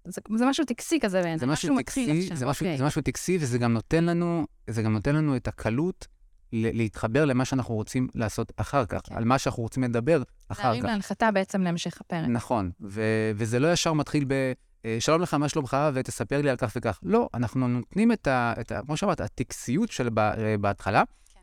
זה, 0.05 0.21
זה 0.35 0.45
משהו 0.45 0.65
טקסי 0.65 0.99
כזה 0.99 1.21
בעיניי, 1.21 1.47
משהו 1.47 1.77
טקסי, 1.77 2.29
זה 2.35 2.45
משהו, 2.45 2.65
אוקיי. 2.65 2.77
זה 2.77 2.85
משהו 2.85 3.01
טקסי, 3.01 3.37
וזה 3.41 3.57
גם 3.57 3.73
נותן 3.73 4.03
לנו, 4.03 4.45
זה 4.69 4.81
גם 4.81 4.93
נותן 4.93 5.15
לנו 5.15 5.35
את 5.35 5.47
הקלות 5.47 6.07
להתחבר 6.53 7.25
למה 7.25 7.45
שאנחנו 7.45 7.75
רוצים 7.75 8.07
לעשות 8.15 8.51
אחר 8.55 8.85
כך, 8.85 8.99
כן. 9.03 9.15
על 9.15 9.23
מה 9.23 9.37
שאנחנו 9.37 9.63
רוצים 9.63 9.83
לדבר 9.83 10.23
אחר 10.49 10.63
כך. 10.63 10.65
להרים 10.65 10.83
להנחתה 10.83 11.31
בעצם 11.31 11.61
להמשך 11.61 12.01
הפרק. 12.01 12.27
נכון, 12.27 12.71
ו- 12.81 13.31
וזה 13.35 13.59
לא 13.59 13.73
ישר 13.73 13.93
מתחיל 13.93 14.25
ב... 14.27 14.33
אה, 14.85 14.97
שלום 14.99 15.21
לך, 15.21 15.33
מה 15.33 15.49
שלומך, 15.49 15.77
ותספר 15.93 16.41
לי 16.41 16.49
על 16.49 16.57
כך 16.57 16.71
וכך. 16.75 16.99
לא, 17.03 17.29
אנחנו 17.33 17.67
נותנים 17.67 18.11
את 18.11 18.27
ה... 18.27 18.53
את 18.61 18.71
ה 18.71 18.81
כמו 18.85 18.97
שאמרת, 18.97 19.21
הטקסיות 19.21 19.91
של 19.91 20.09
ב- 20.13 20.55
בהתחלה, 20.61 21.03
כן. 21.29 21.39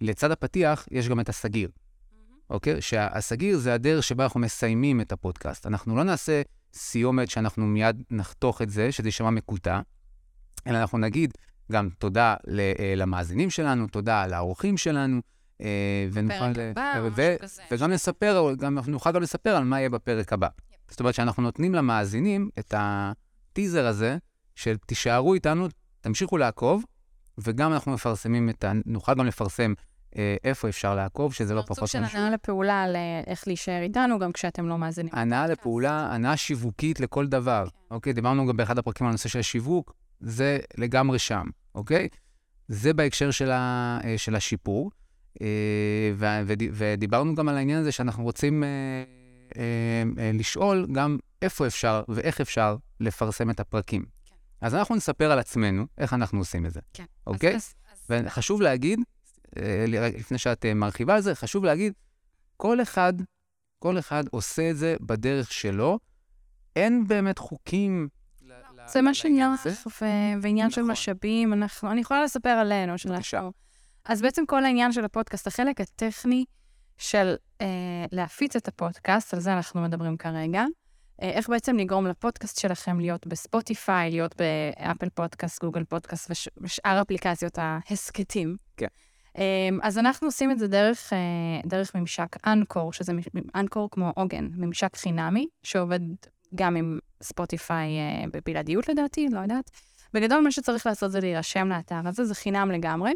ולצד 0.00 0.30
הפתיח 0.30 0.86
יש 0.90 1.08
גם 1.08 1.20
את 1.20 1.28
הסגיר, 1.28 1.70
אוקיי? 2.50 2.82
שהסגיר 2.82 3.58
זה 3.58 3.74
הדרך 3.74 4.04
שבה 4.04 4.24
אנחנו 4.24 4.40
מסיימים 4.40 5.00
את 5.00 5.12
הפודקאסט. 5.12 5.66
אנחנו 5.66 5.96
לא 5.96 6.04
נעשה 6.04 6.42
סיומת 6.74 7.30
שאנחנו 7.30 7.66
מיד 7.66 8.02
נחתוך 8.10 8.62
את 8.62 8.70
זה, 8.70 8.92
שזה 8.92 9.08
יישמע 9.08 9.30
מקוטע, 9.30 9.80
אלא 10.66 10.78
אנחנו 10.78 10.98
נגיד, 10.98 11.32
גם 11.72 11.88
תודה 11.98 12.34
אה, 12.58 12.94
למאזינים 12.96 13.50
שלנו, 13.50 13.86
תודה 13.86 14.26
לאורחים 14.26 14.76
שלנו. 14.76 15.20
אה, 15.60 16.08
ונוכל... 16.12 16.54
פרק 16.54 16.56
הבא, 16.70 17.00
או 17.00 17.10
משהו 17.10 17.38
כזה. 17.40 17.62
וגם 17.70 17.90
נספר, 17.90 18.54
גם 18.58 18.78
נוכל 18.86 19.12
גם 19.12 19.22
לספר 19.22 19.56
על 19.56 19.64
מה 19.64 19.78
יהיה 19.78 19.90
בפרק 19.90 20.32
הבא. 20.32 20.46
Yep. 20.46 20.74
זאת 20.88 21.00
אומרת 21.00 21.14
שאנחנו 21.14 21.42
נותנים 21.42 21.74
למאזינים 21.74 22.50
את 22.58 22.74
הטיזר 22.76 23.86
הזה, 23.86 24.18
של 24.54 24.76
תישארו 24.76 25.34
איתנו, 25.34 25.68
תמשיכו 26.00 26.36
לעקוב, 26.36 26.84
וגם 27.38 27.72
אנחנו 27.72 27.92
מפרסמים 27.92 28.48
את 28.48 28.64
ה... 28.64 28.72
נוכל 28.86 29.14
גם 29.14 29.26
לפרסם 29.26 29.74
איפה 30.44 30.68
אפשר 30.68 30.94
לעקוב, 30.94 31.34
שזה 31.34 31.54
לא 31.54 31.62
פחות. 31.62 31.76
סוג 31.76 31.86
של 31.86 32.16
הנאה 32.16 32.30
לפעולה 32.30 32.82
על 32.82 32.96
איך 33.26 33.48
להישאר 33.48 33.82
איתנו, 33.82 34.18
גם 34.18 34.32
כשאתם 34.32 34.68
לא 34.68 34.78
מאזינים. 34.78 35.12
הנאה 35.14 35.46
לפעולה, 35.46 36.14
הנאה 36.14 36.36
שיווקית 36.36 37.00
לכל 37.00 37.26
דבר. 37.26 37.64
כן. 37.70 37.94
אוקיי, 37.94 38.12
דיברנו 38.12 38.46
גם 38.46 38.56
באחד 38.56 38.78
הפרקים 38.78 39.06
על 39.06 39.10
הנושא 39.10 39.28
של 39.28 39.38
השיווק, 39.38 39.94
זה 40.20 40.58
לגמרי 40.78 41.18
שם, 41.18 41.46
אוקיי? 41.74 42.08
זה 42.68 42.94
בהקשר 42.94 43.30
של, 43.30 43.50
ה, 43.50 44.00
של 44.16 44.34
השיפור. 44.34 44.90
ודיברנו 46.72 47.34
גם 47.34 47.48
על 47.48 47.56
העניין 47.56 47.78
הזה 47.78 47.92
שאנחנו 47.92 48.24
רוצים 48.24 48.64
לשאול 50.34 50.86
גם 50.92 51.18
איפה 51.42 51.66
אפשר 51.66 52.02
ואיך 52.08 52.40
אפשר 52.40 52.76
לפרסם 53.00 53.50
את 53.50 53.60
הפרקים. 53.60 54.04
כן. 54.24 54.34
אז 54.60 54.74
אנחנו 54.74 54.94
נספר 54.94 55.32
על 55.32 55.38
עצמנו, 55.38 55.86
איך 55.98 56.12
אנחנו 56.12 56.38
עושים 56.38 56.66
את 56.66 56.72
זה. 56.72 56.80
כן. 56.92 57.04
אוקיי? 57.26 57.54
אז, 57.54 57.74
אז... 57.92 57.98
וחשוב 58.26 58.62
להגיד, 58.62 59.00
אה, 59.56 59.84
לפני 59.88 60.38
שאת 60.38 60.64
אה, 60.64 60.74
מרחיבה 60.74 61.14
על 61.14 61.20
זה, 61.20 61.34
חשוב 61.34 61.64
להגיד, 61.64 61.92
כל 62.56 62.82
אחד, 62.82 63.12
כל 63.78 63.98
אחד 63.98 64.24
עושה 64.30 64.70
את 64.70 64.76
זה 64.76 64.96
בדרך 65.00 65.52
שלו. 65.52 65.98
אין 66.76 67.06
באמת 67.06 67.38
חוקים 67.38 68.08
זה 68.88 69.02
מה 69.02 69.14
שעניין 69.14 69.50
בסוף, 69.64 70.02
ועניין 70.42 70.70
של 70.70 70.80
נכון. 70.80 70.92
משאבים, 70.92 71.52
אנחנו, 71.52 71.90
אני 71.90 72.00
יכולה 72.00 72.24
לספר 72.24 72.48
עלינו, 72.48 72.98
שלנו. 72.98 73.52
אז 74.04 74.22
בעצם 74.22 74.46
כל 74.46 74.64
העניין 74.64 74.92
של 74.92 75.04
הפודקאסט, 75.04 75.46
החלק 75.46 75.80
הטכני 75.80 76.44
של 76.98 77.34
אה, 77.60 77.66
להפיץ 78.12 78.56
את 78.56 78.68
הפודקאסט, 78.68 79.34
על 79.34 79.40
זה 79.40 79.52
אנחנו 79.52 79.82
מדברים 79.82 80.16
כרגע. 80.16 80.64
אה, 81.22 81.30
איך 81.30 81.48
בעצם 81.48 81.76
לגרום 81.76 82.06
לפודקאסט 82.06 82.60
שלכם 82.60 83.00
להיות 83.00 83.26
בספוטיפיי, 83.26 84.10
להיות 84.10 84.34
באפל 84.36 85.08
פודקאסט, 85.08 85.64
גוגל 85.64 85.84
פודקאסט 85.84 86.30
ושאר 86.60 87.02
אפליקציות 87.02 87.58
ההסכתים. 87.58 88.56
כן. 88.76 88.86
אה, 89.38 89.68
אז 89.82 89.98
אנחנו 89.98 90.28
עושים 90.28 90.50
את 90.50 90.58
זה 90.58 90.68
דרך, 90.68 91.12
אה, 91.12 91.68
דרך 91.68 91.96
ממשק 91.96 92.46
אנקור, 92.46 92.92
שזה 92.92 93.12
אנקור 93.54 93.90
כמו 93.90 94.12
עוגן, 94.16 94.48
ממשק 94.56 94.96
חינמי, 94.96 95.46
שעובד 95.62 96.00
גם 96.54 96.76
עם 96.76 96.98
ספוטיפיי 97.22 97.88
בבלעדיות 98.32 98.88
לדעתי, 98.88 99.28
לא 99.32 99.40
יודעת. 99.40 99.70
בגדול, 100.14 100.40
מה 100.40 100.50
שצריך 100.50 100.86
לעשות 100.86 101.12
זה 101.12 101.20
להירשם 101.20 101.68
לאתר 101.68 102.00
הזה, 102.04 102.24
זה 102.24 102.34
חינם 102.34 102.70
לגמרי. 102.70 103.12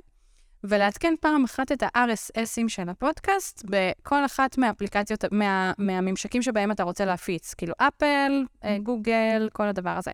ולעדכן 0.64 1.14
פעם 1.20 1.44
אחת 1.44 1.72
את 1.72 1.82
ה-RSSים 1.82 2.68
של 2.68 2.88
הפודקאסט 2.88 3.64
בכל 3.64 4.24
אחת 4.24 4.58
מהאפליקציות, 4.58 5.24
מה, 5.32 5.72
מהממשקים 5.78 6.42
שבהם 6.42 6.70
אתה 6.70 6.82
רוצה 6.82 7.04
להפיץ, 7.04 7.54
כאילו 7.54 7.74
אפל, 7.78 8.44
אה, 8.64 8.78
גוגל, 8.82 9.48
כל 9.52 9.66
הדבר 9.66 9.90
הזה. 9.90 10.10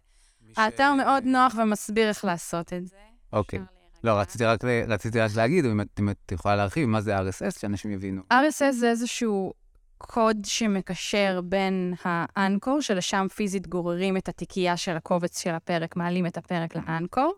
ש... 0.52 0.58
האתר 0.58 0.92
מאוד 0.94 1.24
נוח 1.24 1.54
ומסביר 1.58 2.08
איך 2.08 2.24
לעשות 2.24 2.72
את 2.72 2.86
זה. 2.86 2.96
אוקיי. 3.32 3.60
לא, 4.04 4.12
רציתי 4.12 4.44
רק, 4.44 4.64
רציתי 4.64 5.20
רק 5.20 5.30
להגיד, 5.36 5.64
אם 5.64 5.80
את, 5.80 5.86
אם 6.00 6.10
את 6.10 6.32
יכולה 6.32 6.56
להרחיב, 6.56 6.88
מה 6.88 7.00
זה 7.00 7.18
RSS, 7.18 7.60
שאנשים 7.60 7.90
יבינו. 7.90 8.22
RSS 8.32 8.72
זה 8.72 8.90
איזשהו 8.90 9.52
קוד 9.98 10.36
שמקשר 10.44 11.40
בין 11.44 11.94
האנקור, 12.04 12.80
שלשם 12.80 13.26
פיזית 13.34 13.66
גוררים 13.66 14.16
את 14.16 14.28
התיקייה 14.28 14.76
של 14.76 14.96
הקובץ 14.96 15.42
של 15.42 15.50
הפרק, 15.50 15.96
מעלים 15.96 16.26
את 16.26 16.36
הפרק 16.36 16.76
לאנקור. 16.76 17.34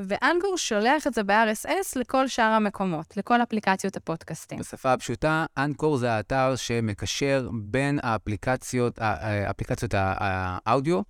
ואנגור 0.00 0.56
שולח 0.56 1.06
את 1.06 1.14
זה 1.14 1.22
ב-RSS 1.22 1.98
לכל 1.98 2.28
שאר 2.28 2.44
המקומות, 2.44 3.16
לכל 3.16 3.42
אפליקציות 3.42 3.96
הפודקאסטים. 3.96 4.58
בשפה 4.58 4.92
הפשוטה, 4.92 5.46
אנקור 5.58 5.96
זה 5.96 6.12
האתר 6.12 6.56
שמקשר 6.56 7.48
בין 7.62 7.98
האפליקציות, 8.02 8.98
האפליקציות 8.98 9.94
האודיו, 9.96 11.00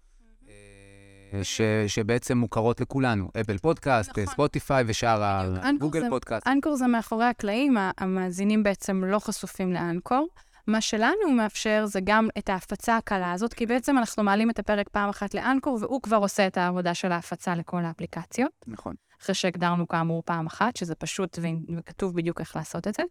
אה, 1.32 1.44
ש, 1.44 1.60
שבעצם 1.86 2.38
מוכרות 2.38 2.80
לכולנו, 2.80 3.28
אפל 3.40 3.58
פודקאסט, 3.58 4.10
נכון. 4.10 4.26
ספוטיפיי 4.26 4.84
ושאר 4.86 5.22
הגוגל 5.62 6.08
פודקאסט. 6.08 6.46
אנקור 6.46 6.76
זה 6.76 6.86
מאחורי 6.86 7.24
הקלעים, 7.24 7.76
המאזינים 7.98 8.62
בעצם 8.62 9.04
לא 9.04 9.18
חשופים 9.18 9.72
לאנקור. 9.72 10.28
מה 10.66 10.80
שלנו 10.80 11.30
מאפשר 11.36 11.84
זה 11.86 12.00
גם 12.04 12.28
את 12.38 12.48
ההפצה 12.48 12.96
הקלה 12.96 13.32
הזאת, 13.32 13.54
כי 13.54 13.66
בעצם 13.66 13.98
אנחנו 13.98 14.22
מעלים 14.22 14.50
את 14.50 14.58
הפרק 14.58 14.88
פעם 14.88 15.08
אחת 15.08 15.34
לאנקור, 15.34 15.78
והוא 15.80 16.02
כבר 16.02 16.16
עושה 16.16 16.46
את 16.46 16.56
העבודה 16.56 16.94
של 16.94 17.12
ההפצה 17.12 17.54
לכל 17.54 17.84
האפליקציות. 17.84 18.52
נכון. 18.66 18.94
אחרי 19.22 19.34
שהגדרנו 19.34 19.88
כאמור 19.88 20.22
פעם 20.26 20.46
אחת, 20.46 20.76
שזה 20.76 20.94
פשוט 20.94 21.38
וכתוב 21.76 22.16
בדיוק 22.16 22.40
איך 22.40 22.56
לעשות 22.56 22.88
את 22.88 22.94
זה. 22.94 23.02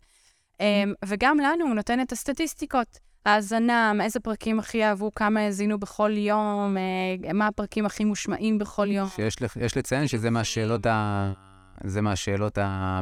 אמ, 0.59 0.93
וגם 1.05 1.37
לנו 1.37 1.65
הוא 1.65 1.75
נותן 1.75 2.01
את 2.01 2.11
הסטטיסטיקות. 2.11 2.99
האזנה, 3.25 3.93
איזה 4.01 4.19
פרקים 4.19 4.59
הכי 4.59 4.83
אהבו, 4.83 5.11
כמה 5.15 5.39
האזינו 5.39 5.79
בכל 5.79 6.11
יום, 6.17 6.77
אה, 6.77 7.33
מה 7.33 7.47
הפרקים 7.47 7.85
הכי 7.85 8.03
מושמעים 8.03 8.57
בכל 8.57 8.87
יום. 8.91 9.09
שיש 9.09 9.77
לציין 9.77 10.07
שזה 10.07 10.29
מהשאלות 10.29 10.85
ה... 10.85 11.31
זה 11.83 12.01
מהשאלות 12.01 12.57
ה... 12.57 12.99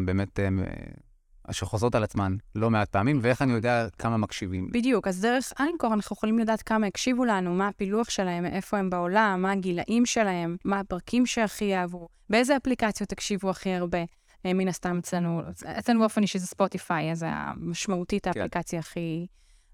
אה, 1.48 1.54
שחוזרות 1.54 1.96
על 1.96 2.04
עצמן 2.04 2.36
לא 2.56 2.70
מעט 2.70 2.90
פעמים, 2.90 3.20
ואיך 3.22 3.42
אני 3.42 3.54
יודע 3.54 3.88
כמה 3.98 4.18
מקשיבים. 4.18 4.70
בדיוק, 4.72 5.08
אז 5.08 5.22
דרך 5.22 5.54
אנקור 5.60 5.94
אנחנו 5.94 6.14
יכולים 6.14 6.40
לדעת 6.40 6.62
כמה 6.62 6.88
הקשיבו 6.88 7.26
לנו, 7.26 7.54
מה 7.54 7.68
הפילוח 7.68 8.10
שלהם, 8.10 8.46
איפה 8.46 8.78
הם 8.78 8.90
בעולם, 8.90 9.42
מה 9.42 9.52
הגילאים 9.52 10.06
שלהם, 10.06 10.58
מה 10.66 10.80
הפרקים 10.80 11.26
שהכי 11.26 11.76
אהבו, 11.76 12.08
באיזה 12.30 12.58
אפליקציות 12.58 13.12
הקשיבו 13.12 13.50
הכי 13.50 13.74
הרבה. 13.74 14.04
אה, 14.46 14.54
מן 14.54 14.68
הסתם 14.68 14.98
אצלנו, 14.98 15.42
אצלנו 15.80 16.00
באופן 16.00 16.22
אישי 16.22 16.40
זה 16.40 16.48
ספוטיפיי, 16.48 17.12
אז 17.12 17.20
זה 17.20 17.28
המשמעותית 17.30 18.24
כן. 18.24 18.30
האפליקציה 18.30 18.80
הכי, 18.80 19.28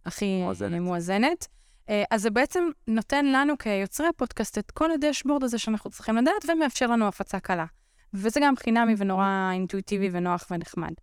הכי 0.05 0.41
מואזנת. 0.41 0.81
מואזנת. 0.81 1.47
אה, 1.89 2.03
אז 2.11 2.21
זה 2.21 2.29
בעצם 2.29 2.63
נותן 2.87 3.25
לנו 3.25 3.57
כיוצרי 3.57 4.07
הפודקאסט 4.07 4.57
את 4.57 4.71
כל 4.71 4.91
הדשבורד 4.91 5.43
הזה 5.43 5.59
שאנחנו 5.59 5.89
צריכים 5.89 6.17
לדעת, 6.17 6.45
ומאפשר 6.49 6.87
לנו 6.87 7.07
הפצה 7.07 7.39
קלה. 7.39 7.65
וזה 8.13 8.39
גם 8.43 8.55
חינמי 8.55 8.93
ונורא 8.97 9.49
אינטואיטיבי 9.53 10.09
ונוח 10.11 10.47
ונחמד. 10.51 10.93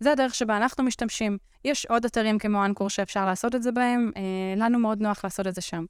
זה 0.00 0.12
הדרך 0.12 0.34
שבה 0.34 0.56
אנחנו 0.56 0.84
משתמשים. 0.84 1.38
יש 1.64 1.86
עוד 1.86 2.04
אתרים 2.04 2.38
כמו 2.38 2.64
אנקור 2.64 2.90
שאפשר 2.90 3.26
לעשות 3.26 3.54
את 3.54 3.62
זה 3.62 3.72
בהם, 3.72 4.10
אה, 4.16 4.22
לנו 4.56 4.78
מאוד 4.78 5.00
נוח 5.00 5.24
לעשות 5.24 5.46
את 5.46 5.54
זה 5.54 5.60
שם. 5.60 5.84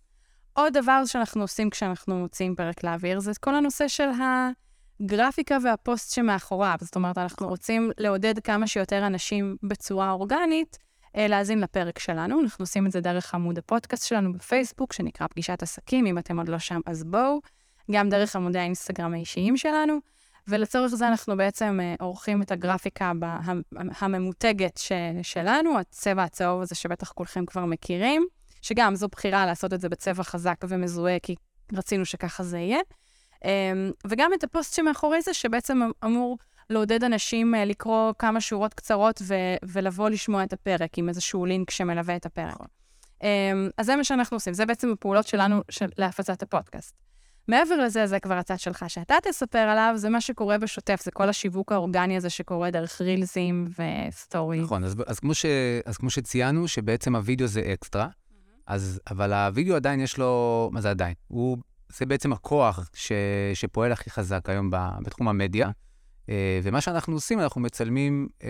עוד 0.53 0.73
דבר 0.73 1.05
שאנחנו 1.05 1.43
עושים 1.43 1.71
כשאנחנו 1.71 2.19
מוציאים 2.19 2.55
פרק 2.55 2.85
לאוויר, 2.85 3.21
זה 3.21 3.33
כל 3.41 3.55
הנושא 3.55 3.89
של 3.89 4.09
הגרפיקה 5.01 5.57
והפוסט 5.65 6.15
שמאחוריו. 6.15 6.77
זאת 6.81 6.97
אומרת, 6.97 7.19
אנחנו 7.19 7.49
רוצים 7.49 7.91
לעודד 7.99 8.39
כמה 8.39 8.67
שיותר 8.67 9.07
אנשים 9.07 9.57
בצורה 9.63 10.11
אורגנית 10.11 10.79
אה, 11.17 11.27
להאזין 11.27 11.61
לפרק 11.61 11.99
שלנו. 11.99 12.41
אנחנו 12.41 12.63
עושים 12.63 12.87
את 12.87 12.93
זה 12.93 13.01
דרך 13.01 13.35
עמוד 13.35 13.59
הפודקאסט 13.59 14.07
שלנו 14.07 14.33
בפייסבוק, 14.33 14.93
שנקרא 14.93 15.27
פגישת 15.27 15.63
עסקים. 15.63 16.07
אם 16.07 16.19
אתם 16.19 16.39
עוד 16.39 16.49
לא 16.49 16.59
שם, 16.59 16.81
אז 16.87 17.05
בואו. 17.05 17.41
גם 17.91 18.09
דרך 18.09 18.37
עמודי 18.37 18.59
האינסטגרם 18.59 19.15
האישיים 19.15 19.57
שלנו. 19.57 19.99
ולצורך 20.51 20.95
זה 20.95 21.09
אנחנו 21.09 21.37
בעצם 21.37 21.79
אה, 21.83 21.95
עורכים 22.01 22.43
את 22.43 22.51
הגרפיקה 22.51 23.13
הממותגת 24.01 24.77
ש, 24.77 24.93
שלנו, 25.23 25.79
הצבע 25.79 26.23
הצהוב 26.23 26.63
הזה 26.63 26.75
שבטח 26.75 27.13
כולכם 27.13 27.47
כבר 27.47 27.65
מכירים, 27.65 28.27
שגם 28.63 28.95
זו 28.95 29.09
בחירה 29.09 29.47
לעשות 29.47 29.73
את 29.73 29.81
זה 29.81 29.89
בצבע 29.89 30.23
חזק 30.23 30.57
ומזוהה, 30.69 31.19
כי 31.19 31.35
רצינו 31.73 32.05
שככה 32.05 32.43
זה 32.43 32.59
יהיה. 32.59 32.81
אמ, 33.45 33.91
וגם 34.07 34.31
את 34.35 34.45
הפוסט 34.45 34.75
שמאחורי 34.75 35.23
זה, 35.23 35.35
שבעצם 35.35 35.83
אמ, 35.83 35.91
אמור 36.05 36.39
לעודד 36.71 37.05
אנשים 37.05 37.55
אה, 37.55 37.65
לקרוא 37.65 38.13
כמה 38.19 38.41
שורות 38.41 38.75
קצרות 38.75 39.23
ו- 39.23 39.57
ולבוא 39.63 40.11
לשמוע 40.11 40.45
את 40.45 40.53
הפרק 40.53 40.99
עם 40.99 41.09
איזשהו 41.09 41.45
לינק 41.45 41.71
שמלווה 41.71 42.17
את 42.17 42.27
הפרק. 42.27 42.55
נכון. 42.55 42.67
אמ, 43.23 43.71
אז 43.79 43.87
זה 43.87 43.97
מה 43.97 44.05
שאנחנו 44.05 44.37
עושים, 44.37 44.55
זה 44.55 44.67
בעצם 44.67 44.93
הפעולות 44.93 45.27
שלנו 45.27 45.63
של 45.71 45.87
להפצת 45.99 46.43
הפודקאסט. 46.43 47.10
מעבר 47.51 47.77
לזה, 47.77 48.07
זה 48.07 48.21
כבר 48.21 48.35
הצד 48.35 48.59
שלך 48.59 48.85
שאתה 48.89 49.15
תספר 49.23 49.59
עליו, 49.59 49.93
זה 49.97 50.09
מה 50.09 50.21
שקורה 50.21 50.59
בשוטף, 50.59 51.01
זה 51.05 51.11
כל 51.11 51.29
השיווק 51.29 51.73
האורגני 51.73 52.17
הזה 52.17 52.31
שקורה 52.31 52.71
דרך 52.71 53.01
רילזים 53.01 53.69
וסטורי. 53.79 54.61
נכון, 54.61 54.85
אז, 54.85 54.97
אז, 55.07 55.21
כמו, 55.21 55.35
ש, 55.35 55.47
אז 55.85 55.97
כמו 55.97 56.11
שציינו, 56.11 56.69
שבעצם 56.69 57.17
הווידאו 57.17 57.47
זה 57.47 57.63
אקסטרה, 57.73 58.07
mm-hmm. 58.07 58.63
אז, 58.67 59.01
אבל 59.11 59.33
הווידאו 59.33 59.77
עדיין 59.77 60.01
יש 60.01 60.19
לו, 60.19 60.71
מה 60.73 60.81
זה 60.81 60.91
עדיין? 60.91 61.15
הוא, 61.29 61.59
זה 61.93 62.07
בעצם 62.07 62.33
הכוח 62.33 62.91
ש, 62.95 63.13
שפועל 63.55 63.93
הכי 63.93 64.11
חזק 64.11 64.49
היום 64.49 64.71
ב, 64.71 64.77
בתחום 65.03 65.29
המדיה. 65.29 65.71
אה, 66.29 66.61
ומה 66.63 66.81
שאנחנו 66.81 67.15
עושים, 67.15 67.41
אנחנו 67.41 67.61
מצלמים, 67.61 68.29
אה, 68.45 68.49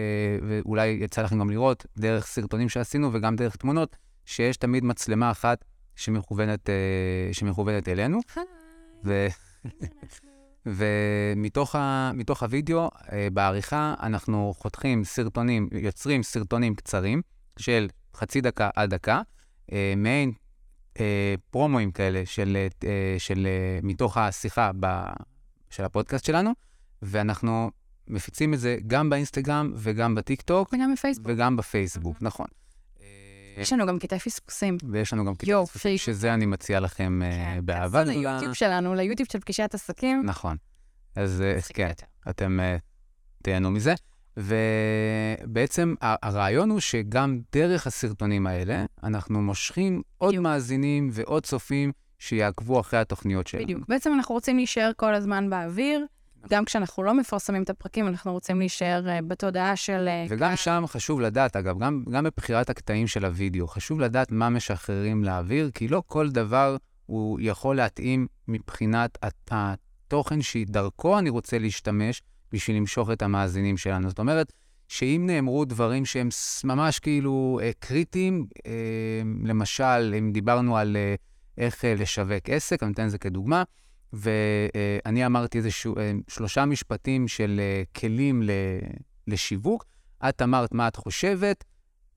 ואולי 0.49 0.89
יצא 0.89 1.23
לכם 1.23 1.39
גם 1.39 1.51
לראות, 1.51 1.87
דרך 1.99 2.27
סרטונים 2.27 2.69
שעשינו 2.69 3.11
וגם 3.13 3.37
דרך 3.37 3.57
תמונות, 3.57 3.97
שיש 4.25 4.57
תמיד 4.57 4.85
מצלמה 4.85 5.31
אחת 5.31 5.65
שמכוונת, 5.97 6.71
אה, 6.71 6.75
שמכוונת 7.33 7.89
אלינו. 7.89 8.19
ו... 9.05 9.27
ומתוך 10.67 11.75
ה... 11.75 12.11
הווידאו, 12.41 12.89
אה, 13.13 13.29
בעריכה, 13.33 13.95
אנחנו 14.03 14.55
חותכים 14.57 15.05
סרטונים, 15.05 15.69
יוצרים 15.73 16.23
סרטונים 16.23 16.75
קצרים 16.75 17.23
של 17.59 17.89
חצי 18.15 18.41
דקה 18.41 18.71
עד 18.77 18.91
דקה, 18.95 19.23
אה, 19.73 19.95
מעין 19.97 20.33
אה, 21.01 21.35
פרומואים 21.51 21.91
כאלה 21.91 22.23
של, 22.25 22.67
של 23.19 23.47
אה, 23.47 23.79
מתוך 23.83 24.17
השיחה 24.17 24.71
ב, 24.81 24.87
של 25.71 25.85
הפודקאסט 25.85 26.25
שלנו, 26.25 26.51
ואנחנו 27.03 27.71
מפיצים 28.09 28.55
את 28.55 28.61
זה 28.61 28.77
גם 28.87 29.11
באינסטגרם 29.11 29.73
וגם 29.77 30.15
בטיקטוק. 30.15 30.73
וגם 30.73 30.93
בפייסבוק. 30.95 31.27
וגם 31.31 31.57
בפייסבוק, 31.57 32.17
נכון. 32.21 32.47
יש 33.61 33.73
לנו 33.73 33.87
גם 33.87 33.99
קטעי 33.99 34.19
פספוסים. 34.19 34.77
ויש 34.91 35.13
לנו 35.13 35.25
גם 35.25 35.35
קטעי 35.35 35.55
פספוסים, 35.65 35.99
שזה 35.99 36.35
אני 36.35 36.47
מציע 36.47 36.81
לכם 36.81 37.23
אה, 37.23 37.31
כן, 37.31 37.67
באהבה 37.67 38.03
גדולה. 38.05 38.33
ליוטיוב 38.33 38.55
שלנו, 38.55 38.95
ליוטיוב 38.95 39.29
של 39.33 39.41
פגישת 39.41 39.75
עסקים. 39.75 40.23
נכון. 40.25 40.57
אז 41.17 41.43
אה, 41.43 41.59
כן, 41.75 41.91
אתם 42.31 42.61
אה, 42.61 42.77
תהנו 43.43 43.71
מזה. 43.71 43.95
ובעצם 44.37 45.95
הרעיון 46.01 46.71
הוא 46.71 46.81
שגם 46.81 47.41
דרך 47.53 47.87
הסרטונים 47.87 48.47
האלה, 48.47 48.85
אנחנו 49.03 49.43
מושכים 49.43 50.03
עוד. 50.19 50.39
מאזינים 50.39 51.09
ועוד 51.13 51.47
צופים 51.47 51.93
שיעקבו 52.19 52.81
אחרי 52.81 53.01
התוכניות 53.01 53.47
שלנו. 53.47 53.65
בדיוק. 53.65 53.89
בעצם 53.89 54.13
אנחנו 54.13 54.35
רוצים 54.35 54.57
להישאר 54.57 54.91
כל 54.97 55.15
הזמן 55.15 55.51
באוויר. 55.51 56.07
גם 56.49 56.65
כשאנחנו 56.65 57.03
לא 57.03 57.15
מפרסמים 57.15 57.63
את 57.63 57.71
הפרקים, 57.71 58.09
אנחנו 58.09 58.33
רוצים 58.33 58.59
להישאר 58.59 59.07
uh, 59.07 59.23
בתודעה 59.23 59.77
של... 59.77 60.09
Uh, 60.09 60.33
וגם 60.33 60.57
שם 60.57 60.85
חשוב 60.87 61.21
לדעת, 61.21 61.57
אגב, 61.57 61.79
גם, 61.79 62.05
גם 62.11 62.25
בבחירת 62.25 62.71
הקטעים 62.71 63.07
של 63.07 63.25
הוידאו, 63.25 63.69
חשוב 63.69 64.01
לדעת 64.01 64.33
מה 64.33 64.49
משחררים 64.49 65.25
לאוויר, 65.25 65.71
כי 65.75 65.89
לא 65.89 66.03
כל 66.07 66.31
דבר 66.31 66.77
הוא 67.07 67.39
יכול 67.43 67.77
להתאים 67.77 68.27
מבחינת 68.49 69.19
התוכן 69.51 70.43
שדרכו 70.43 71.19
אני 71.19 71.31
רוצה 71.31 71.59
להשתמש 71.59 72.23
בשביל 72.53 72.77
למשוך 72.77 73.11
את 73.11 73.23
המאזינים 73.23 73.77
שלנו. 73.77 74.09
זאת 74.09 74.19
אומרת, 74.19 74.53
שאם 74.89 75.25
נאמרו 75.27 75.65
דברים 75.65 76.05
שהם 76.05 76.29
ממש 76.65 76.99
כאילו 76.99 77.61
אה, 77.63 77.71
קריטיים, 77.79 78.47
אה, 78.67 78.73
למשל, 79.45 80.15
אם 80.19 80.33
דיברנו 80.33 80.77
על 80.77 80.97
אה, 80.97 81.15
איך 81.59 81.85
אה, 81.85 81.95
לשווק 81.95 82.49
עסק, 82.49 82.83
אני 82.83 82.93
אתן 82.93 83.05
את 83.05 83.11
זה 83.11 83.19
כדוגמה, 83.19 83.63
ואני 84.13 85.27
אמרתי 85.27 85.59
איזה 85.59 85.69
אה, 85.97 86.13
שלושה 86.29 86.65
משפטים 86.65 87.29
של 87.29 87.61
אה, 87.61 87.83
כלים 88.01 88.43
לשיווק, 89.27 89.85
את 90.29 90.43
אמרת 90.43 90.75
מה 90.75 90.89
את 90.89 90.97
חושבת, 90.97 91.65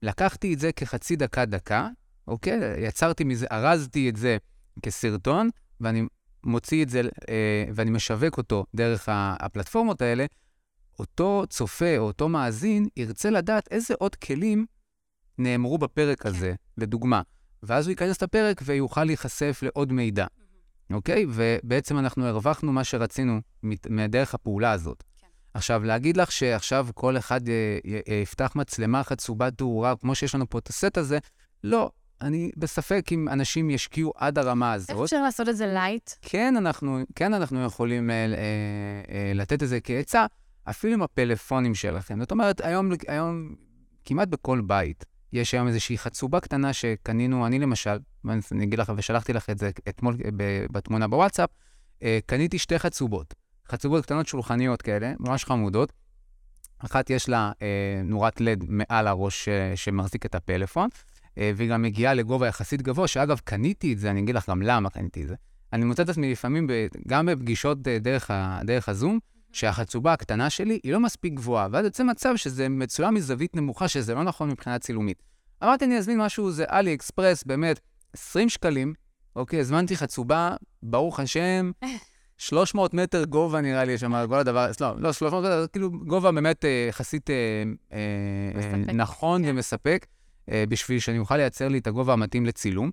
לקחתי 0.02 0.54
את 0.54 0.58
זה 0.58 0.72
כחצי 0.72 1.16
דקה-דקה, 1.16 1.88
אוקיי? 2.28 2.60
יצרתי 2.78 3.24
מזה, 3.24 3.46
ארזתי 3.52 4.08
את 4.08 4.16
זה 4.16 4.36
כסרטון, 4.82 5.50
ואני 5.80 6.02
מוציא 6.44 6.82
את 6.82 6.88
זה, 6.88 7.00
אה, 7.28 7.64
ואני 7.74 7.90
משווק 7.90 8.38
אותו 8.38 8.66
דרך 8.74 9.08
הפלטפורמות 9.12 10.02
האלה, 10.02 10.26
אותו 10.98 11.44
צופה 11.48 11.98
או 11.98 12.02
אותו 12.02 12.28
מאזין 12.28 12.86
ירצה 12.96 13.30
לדעת 13.30 13.68
איזה 13.70 13.94
עוד 13.98 14.14
כלים 14.14 14.66
נאמרו 15.38 15.78
בפרק 15.78 16.22
כן. 16.22 16.28
הזה, 16.28 16.54
לדוגמה. 16.78 17.22
ואז 17.62 17.86
הוא 17.86 17.90
ייכנס 17.90 18.22
לפרק 18.22 18.60
ויוכל 18.64 19.04
להיחשף 19.04 19.60
לעוד 19.62 19.92
מידע. 19.92 20.26
אוקיי? 20.92 21.26
ובעצם 21.28 21.98
אנחנו 21.98 22.26
הרווחנו 22.26 22.72
מה 22.72 22.84
שרצינו 22.84 23.40
מדרך 23.90 24.34
הפעולה 24.34 24.72
הזאת. 24.72 25.02
כן. 25.20 25.26
עכשיו, 25.54 25.84
להגיד 25.84 26.16
לך 26.16 26.32
שעכשיו 26.32 26.86
כל 26.94 27.16
אחד 27.16 27.40
יפתח 28.22 28.52
מצלמה 28.54 29.04
חצובת 29.04 29.58
תאורה, 29.58 29.96
כמו 29.96 30.14
שיש 30.14 30.34
לנו 30.34 30.50
פה 30.50 30.58
את 30.58 30.68
הסט 30.68 30.98
הזה, 30.98 31.18
לא. 31.64 31.90
אני 32.20 32.50
בספק 32.56 33.06
אם 33.12 33.28
אנשים 33.28 33.70
ישקיעו 33.70 34.12
עד 34.16 34.38
הרמה 34.38 34.72
הזאת. 34.72 34.90
איך 34.90 34.98
אפשר 35.04 35.22
לעשות 35.22 35.48
את 35.48 35.56
זה 35.56 35.66
light? 35.66 36.10
כן, 36.22 36.54
אנחנו, 36.56 36.98
כן 37.14 37.34
אנחנו 37.34 37.64
יכולים 37.64 38.10
אה, 38.10 38.14
אה, 38.14 38.30
אה, 39.14 39.32
לתת 39.34 39.62
את 39.62 39.68
זה 39.68 39.80
כעצה, 39.80 40.26
אפילו 40.64 40.94
עם 40.94 41.02
הפלאפונים 41.02 41.74
שלכם. 41.74 42.20
זאת 42.20 42.30
אומרת, 42.30 42.60
היום, 42.60 42.90
היום 43.08 43.54
כמעט 44.04 44.28
בכל 44.28 44.60
בית 44.60 45.04
יש 45.34 45.54
היום 45.54 45.68
איזושהי 45.68 45.98
חצובה 45.98 46.40
קטנה 46.40 46.72
שקנינו, 46.72 47.46
אני 47.46 47.58
למשל, 47.58 47.98
אני 48.52 48.64
אגיד 48.64 48.78
לך, 48.78 48.92
ושלחתי 48.96 49.32
לך 49.32 49.50
את 49.50 49.58
זה 49.58 49.70
אתמול 49.88 50.16
בתמונה 50.72 51.08
בוואטסאפ, 51.08 51.50
אה, 52.02 52.18
קניתי 52.26 52.58
שתי 52.58 52.78
חצובות. 52.78 53.34
חצובות 53.68 54.04
קטנות 54.04 54.26
שולחניות 54.26 54.82
כאלה, 54.82 55.12
ממש 55.20 55.44
חמודות. 55.44 55.92
אחת 56.78 57.10
יש 57.10 57.28
לה 57.28 57.52
אה, 57.62 58.00
נורת 58.04 58.40
לד 58.40 58.64
מעל 58.68 59.06
הראש 59.06 59.48
אה, 59.48 59.72
שמחזיק 59.76 60.26
את 60.26 60.34
הפלאפון, 60.34 60.88
אה, 61.38 61.52
והיא 61.56 61.70
גם 61.70 61.82
מגיעה 61.82 62.14
לגובה 62.14 62.46
יחסית 62.46 62.82
גבוה, 62.82 63.08
שאגב, 63.08 63.40
קניתי 63.44 63.92
את 63.92 63.98
זה, 63.98 64.10
אני 64.10 64.20
אגיד 64.20 64.34
לך 64.34 64.50
גם 64.50 64.62
למה 64.62 64.90
קניתי 64.90 65.22
את 65.22 65.28
זה. 65.28 65.34
אני 65.72 65.84
מוצא 65.84 66.02
את 66.02 66.08
עצמי 66.08 66.32
לפעמים, 66.32 66.70
גם 67.08 67.26
בפגישות 67.26 67.88
אה, 67.88 67.98
דרך, 67.98 68.30
ה, 68.30 68.60
דרך 68.64 68.88
הזום, 68.88 69.18
שהחצובה 69.52 70.12
הקטנה 70.12 70.50
שלי 70.50 70.80
היא 70.82 70.92
לא 70.92 71.00
מספיק 71.00 71.34
גבוהה, 71.34 71.68
ואז 71.72 71.84
יוצא 71.84 72.04
מצב 72.04 72.36
שזה 72.36 72.68
מצולם 72.68 73.14
מזווית 73.14 73.56
נמוכה, 73.56 73.88
שזה 73.88 74.14
לא 74.14 74.22
נכון 74.22 74.50
מבחינה 74.50 74.78
צילומית. 74.78 75.22
אמרתי, 75.64 75.84
אני 75.84 75.98
אזמין 75.98 76.20
משהו, 76.20 76.52
זה 76.52 76.64
אלי 76.70 76.94
אקספרס, 76.94 77.44
באמת, 77.44 77.80
20 78.12 78.48
שקלים, 78.48 78.94
אוקיי, 79.36 79.60
הזמנתי 79.60 79.96
חצובה, 79.96 80.56
ברוך 80.82 81.20
השם, 81.20 81.70
300 82.38 82.94
מטר 82.94 83.24
גובה 83.24 83.60
נראה 83.60 83.84
לי, 83.84 83.98
שם 83.98 84.26
כל 84.28 84.38
הדבר, 84.38 84.70
לא, 84.80 85.00
לא, 85.00 85.12
300 85.12 85.44
מטר, 85.44 85.66
כאילו 85.72 85.90
גובה 85.90 86.32
באמת 86.32 86.64
אה, 86.64 86.86
יחסית 86.88 87.30
אה, 87.30 87.34
אה, 87.92 88.92
נכון 88.92 89.42
כן. 89.44 89.50
ומספק. 89.50 90.06
אה, 90.50 90.64
בשביל 90.68 90.98
שאני 90.98 91.18
אוכל 91.18 91.36
לייצר 91.36 91.68
לי 91.68 91.78
את 91.78 91.86
הגובה 91.86 92.12
המתאים 92.12 92.46
לצילום. 92.46 92.90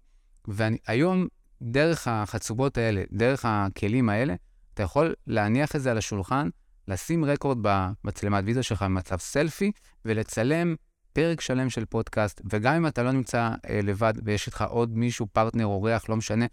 והיום, 0.48 1.28
דרך 1.62 2.08
החצובות 2.08 2.78
האלה, 2.78 3.04
דרך 3.12 3.46
הכלים 3.48 4.10
האלה, 4.10 4.36
אתה 4.74 4.84
יכול 4.84 5.14
להניח 5.28 5.76
את 5.76 5.82
זה 5.82 5.92
על 5.92 5.98
השולחן, 5.98 6.50
לשים 6.88 7.26
record 7.26 7.58
במצלמת 7.62 8.44
וידאו 8.48 8.64
שלך 8.64 8.84
במצב 8.84 9.18
סלפי, 9.18 9.72
ולצלם 10.06 10.76
פרק 11.14 11.42
שלם 11.42 11.70
של 11.70 11.86
פודקאסט, 11.86 12.42
וגם 12.52 12.76
אם 12.76 12.88
אתה 12.88 13.04
לא 13.04 13.12
נמצא 13.12 13.50
אה, 13.70 13.80
לבד 13.84 14.14
ויש 14.24 14.48
איתך 14.48 14.66
עוד 14.70 14.98
מישהו, 14.98 15.28
פרטנר, 15.34 15.66
אורח, 15.66 16.10
לא 16.10 16.16
משנה, 16.16 16.46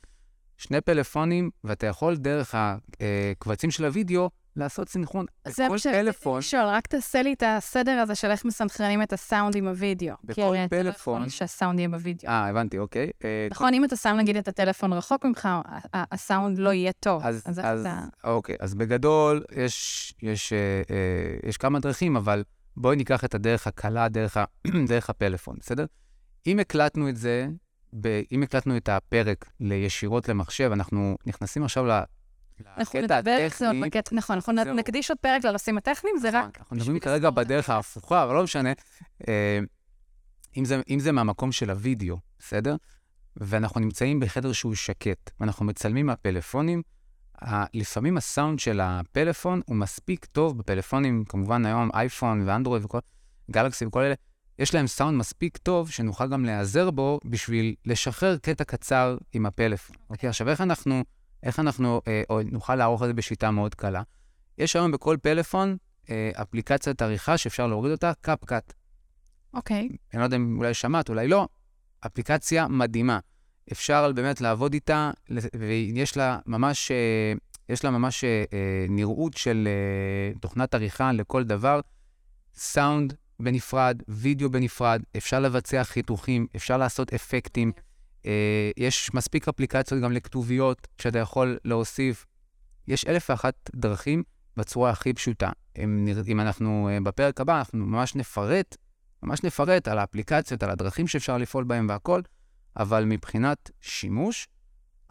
שני 0.56 0.80
פלאפונים, 0.80 1.50
ואתה 1.64 1.86
יכול 1.86 2.16
דרך 2.16 2.54
הקבצים 2.54 3.70
של 3.70 3.84
הוידאו 3.84 4.30
לעשות 4.56 4.88
סינכרון 4.88 5.26
בכל 5.48 5.76
פלאפון. 5.82 6.42
שואל, 6.42 6.66
רק 6.66 6.86
תעשה 6.86 7.22
לי 7.22 7.32
את 7.32 7.42
הסדר 7.46 7.90
הזה 7.90 8.14
של 8.14 8.30
איך 8.30 8.44
מסנכרנים 8.44 9.02
את 9.02 9.12
הסאונד 9.12 9.56
עם 9.56 9.68
הוידאו. 9.68 10.14
בכל 10.24 10.56
פלאפון. 10.70 11.28
שהסאונד 11.28 11.78
יהיה 11.78 11.88
בוידאו. 11.88 12.30
אה, 12.30 12.48
הבנתי, 12.48 12.78
אוקיי. 12.78 13.10
אה, 13.24 13.48
נכון, 13.50 13.74
אם 13.74 13.84
אתה 13.84 13.96
שם 13.96 14.16
נגיד 14.18 14.36
את 14.36 14.48
הטלפון 14.48 14.92
רחוק 14.92 15.24
ממך, 15.24 15.48
הסאונד 15.94 16.58
לא 16.58 16.72
יהיה 16.72 16.92
טוב. 16.92 17.22
אז, 17.26 17.42
אז, 17.46 17.60
אז 17.64 17.80
אתה... 17.80 18.00
אוקיי, 18.24 18.56
אז 18.60 18.74
בגדול, 18.74 19.44
יש, 19.56 20.14
יש, 20.22 20.52
אה, 20.52 20.58
אה, 20.90 21.48
יש 21.48 21.56
כמה 21.56 21.80
דרכים, 21.80 22.16
אבל 22.16 22.42
בואי 22.80 22.96
ניקח 22.96 23.24
את 23.24 23.34
הדרך 23.34 23.66
הקלה, 23.66 24.08
דרך, 24.08 24.36
ה, 24.36 24.44
דרך 24.88 25.10
הפלאפון, 25.10 25.56
בסדר? 25.60 25.84
אם 26.46 26.58
הקלטנו 26.58 27.08
את 27.08 27.16
זה, 27.16 27.48
ב, 28.00 28.22
אם 28.32 28.42
הקלטנו 28.42 28.76
את 28.76 28.88
הפרק 28.88 29.50
לישירות 29.60 30.28
למחשב, 30.28 30.70
אנחנו 30.72 31.18
נכנסים 31.26 31.64
עכשיו 31.64 31.84
אנחנו 32.76 33.00
נדבר 33.00 33.30
על 33.30 33.48
זה 33.58 33.68
עוד 33.68 33.76
בקטע, 33.84 34.16
נכון, 34.16 34.38
אנחנו 34.48 34.74
נקדיש 34.74 35.10
עוד 35.10 35.18
פרק 35.18 35.44
לנושאים 35.44 35.78
הטכניים, 35.78 36.18
זה 36.18 36.28
נכון, 36.28 36.40
רק... 36.40 36.58
אנחנו 36.58 36.76
מדברים 36.76 36.98
כרגע 36.98 37.30
בדרך 37.30 37.70
ההפוכה, 37.70 38.24
אבל 38.24 38.34
לא 38.34 38.42
משנה. 38.42 38.72
אה, 39.28 39.58
אם 40.88 40.98
זה 41.00 41.12
מהמקום 41.12 41.52
של 41.52 41.70
הוידאו, 41.70 42.16
בסדר? 42.38 42.76
ואנחנו 43.36 43.80
נמצאים 43.80 44.20
בחדר 44.20 44.52
שהוא 44.52 44.74
שקט, 44.74 45.30
ואנחנו 45.40 45.64
מצלמים 45.64 46.06
מהפלאפונים, 46.06 46.82
לפעמים 47.74 48.16
הסאונד 48.16 48.58
של 48.58 48.80
הפלאפון 48.80 49.60
הוא 49.66 49.76
מספיק 49.76 50.24
טוב, 50.24 50.58
בפלאפונים, 50.58 51.24
כמובן 51.24 51.66
היום 51.66 51.90
אייפון 51.94 52.48
ואנדרואיד 52.48 52.84
וכל, 52.84 52.98
גלקסי 53.50 53.86
וכל 53.86 54.02
אלה, 54.02 54.14
יש 54.58 54.74
להם 54.74 54.86
סאונד 54.86 55.18
מספיק 55.18 55.56
טוב 55.56 55.90
שנוכל 55.90 56.28
גם 56.28 56.44
להיעזר 56.44 56.90
בו 56.90 57.20
בשביל 57.24 57.74
לשחרר 57.84 58.36
קטע 58.38 58.64
קצר 58.64 59.18
עם 59.32 59.46
הפלאפון. 59.46 59.96
אוקיי, 60.10 60.26
okay, 60.26 60.30
עכשיו 60.30 60.48
איך 60.48 60.60
אנחנו 60.60 61.02
איך 61.42 61.58
אנחנו 61.58 62.00
אה, 62.08 62.22
או 62.30 62.40
נוכל 62.42 62.74
לערוך 62.74 63.02
את 63.02 63.06
זה 63.06 63.14
בשיטה 63.14 63.50
מאוד 63.50 63.74
קלה? 63.74 64.02
יש 64.58 64.76
היום 64.76 64.90
בכל 64.90 65.16
פלאפון 65.22 65.76
אה, 66.10 66.30
אפליקציית 66.42 67.02
עריכה 67.02 67.38
שאפשר 67.38 67.66
להוריד 67.66 67.92
אותה, 67.92 68.12
CapCut. 68.20 68.72
אוקיי. 69.54 69.88
Okay. 69.92 69.96
אני 70.12 70.20
לא 70.20 70.24
יודע 70.24 70.36
אם 70.36 70.58
אולי 70.58 70.74
שמעת, 70.74 71.08
אולי 71.08 71.28
לא. 71.28 71.48
אפליקציה 72.06 72.68
מדהימה. 72.68 73.18
אפשר 73.72 74.12
באמת 74.12 74.40
לעבוד 74.40 74.74
איתה, 74.74 75.10
ויש 75.58 76.16
לה 76.16 76.38
ממש, 76.46 76.90
אה, 76.90 77.32
יש 77.68 77.84
לה 77.84 77.90
ממש 77.90 78.24
אה, 78.24 78.44
אה 78.52 78.86
נראות 78.88 79.36
של 79.36 79.68
תוכנת 80.40 80.74
עריכה 80.74 81.12
לכל 81.12 81.44
דבר. 81.44 81.80
סאונד 82.54 83.14
בנפרד, 83.40 84.02
וידאו 84.08 84.50
בנפרד, 84.50 85.02
אפשר 85.16 85.40
לבצע 85.40 85.84
חיתוכים, 85.84 86.46
אפשר 86.56 86.76
לעשות 86.76 87.14
אפקטים. 87.14 87.72
יש 88.76 89.14
מספיק 89.14 89.48
אפליקציות 89.48 90.02
גם 90.02 90.12
לכתוביות 90.12 90.88
שאתה 90.98 91.18
יכול 91.18 91.58
להוסיף. 91.64 92.26
יש 92.88 93.04
אלף 93.04 93.30
ואחת 93.30 93.70
דרכים 93.76 94.22
בצורה 94.56 94.90
הכי 94.90 95.12
פשוטה. 95.12 95.50
אם, 95.78 96.08
אם 96.28 96.40
אנחנו 96.40 96.88
בפרק 97.02 97.40
הבא, 97.40 97.58
אנחנו 97.58 97.86
ממש 97.86 98.14
נפרט, 98.14 98.76
ממש 99.22 99.44
נפרט 99.44 99.88
על 99.88 99.98
האפליקציות, 99.98 100.62
על 100.62 100.70
הדרכים 100.70 101.06
שאפשר 101.06 101.38
לפעול 101.38 101.64
בהן 101.64 101.90
והכל, 101.90 102.20
אבל 102.76 103.04
מבחינת 103.04 103.70
שימוש, 103.80 104.48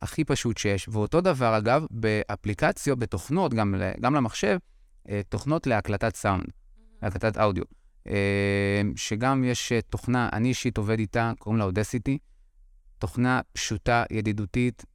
הכי 0.02 0.24
פשוט 0.24 0.58
שיש. 0.58 0.88
ואותו 0.88 1.22
דבר, 1.22 1.58
אגב, 1.58 1.86
באפליקציות, 1.92 3.00
בתוכנות, 3.00 3.54
גם, 3.54 3.76
גם 4.02 4.16
למחשב, 4.16 4.58
אה, 5.10 5.22
תוכנות 5.30 5.68
להקלטת 5.68 6.16
סאונד, 6.16 6.46
להקלטת 7.02 7.38
אודיו. 7.38 7.64
שגם 8.96 9.44
יש 9.44 9.74
תוכנה, 9.90 10.30
אני 10.34 10.50
אישית 10.50 10.78
עובד 10.78 11.00
איתה, 11.00 11.32
קוראים 11.40 11.60
לה 11.60 11.66
אודסיטי. 11.66 12.18
תוכנה 13.00 13.42
פשוטה, 13.54 14.04
ידידותית, 14.12 14.86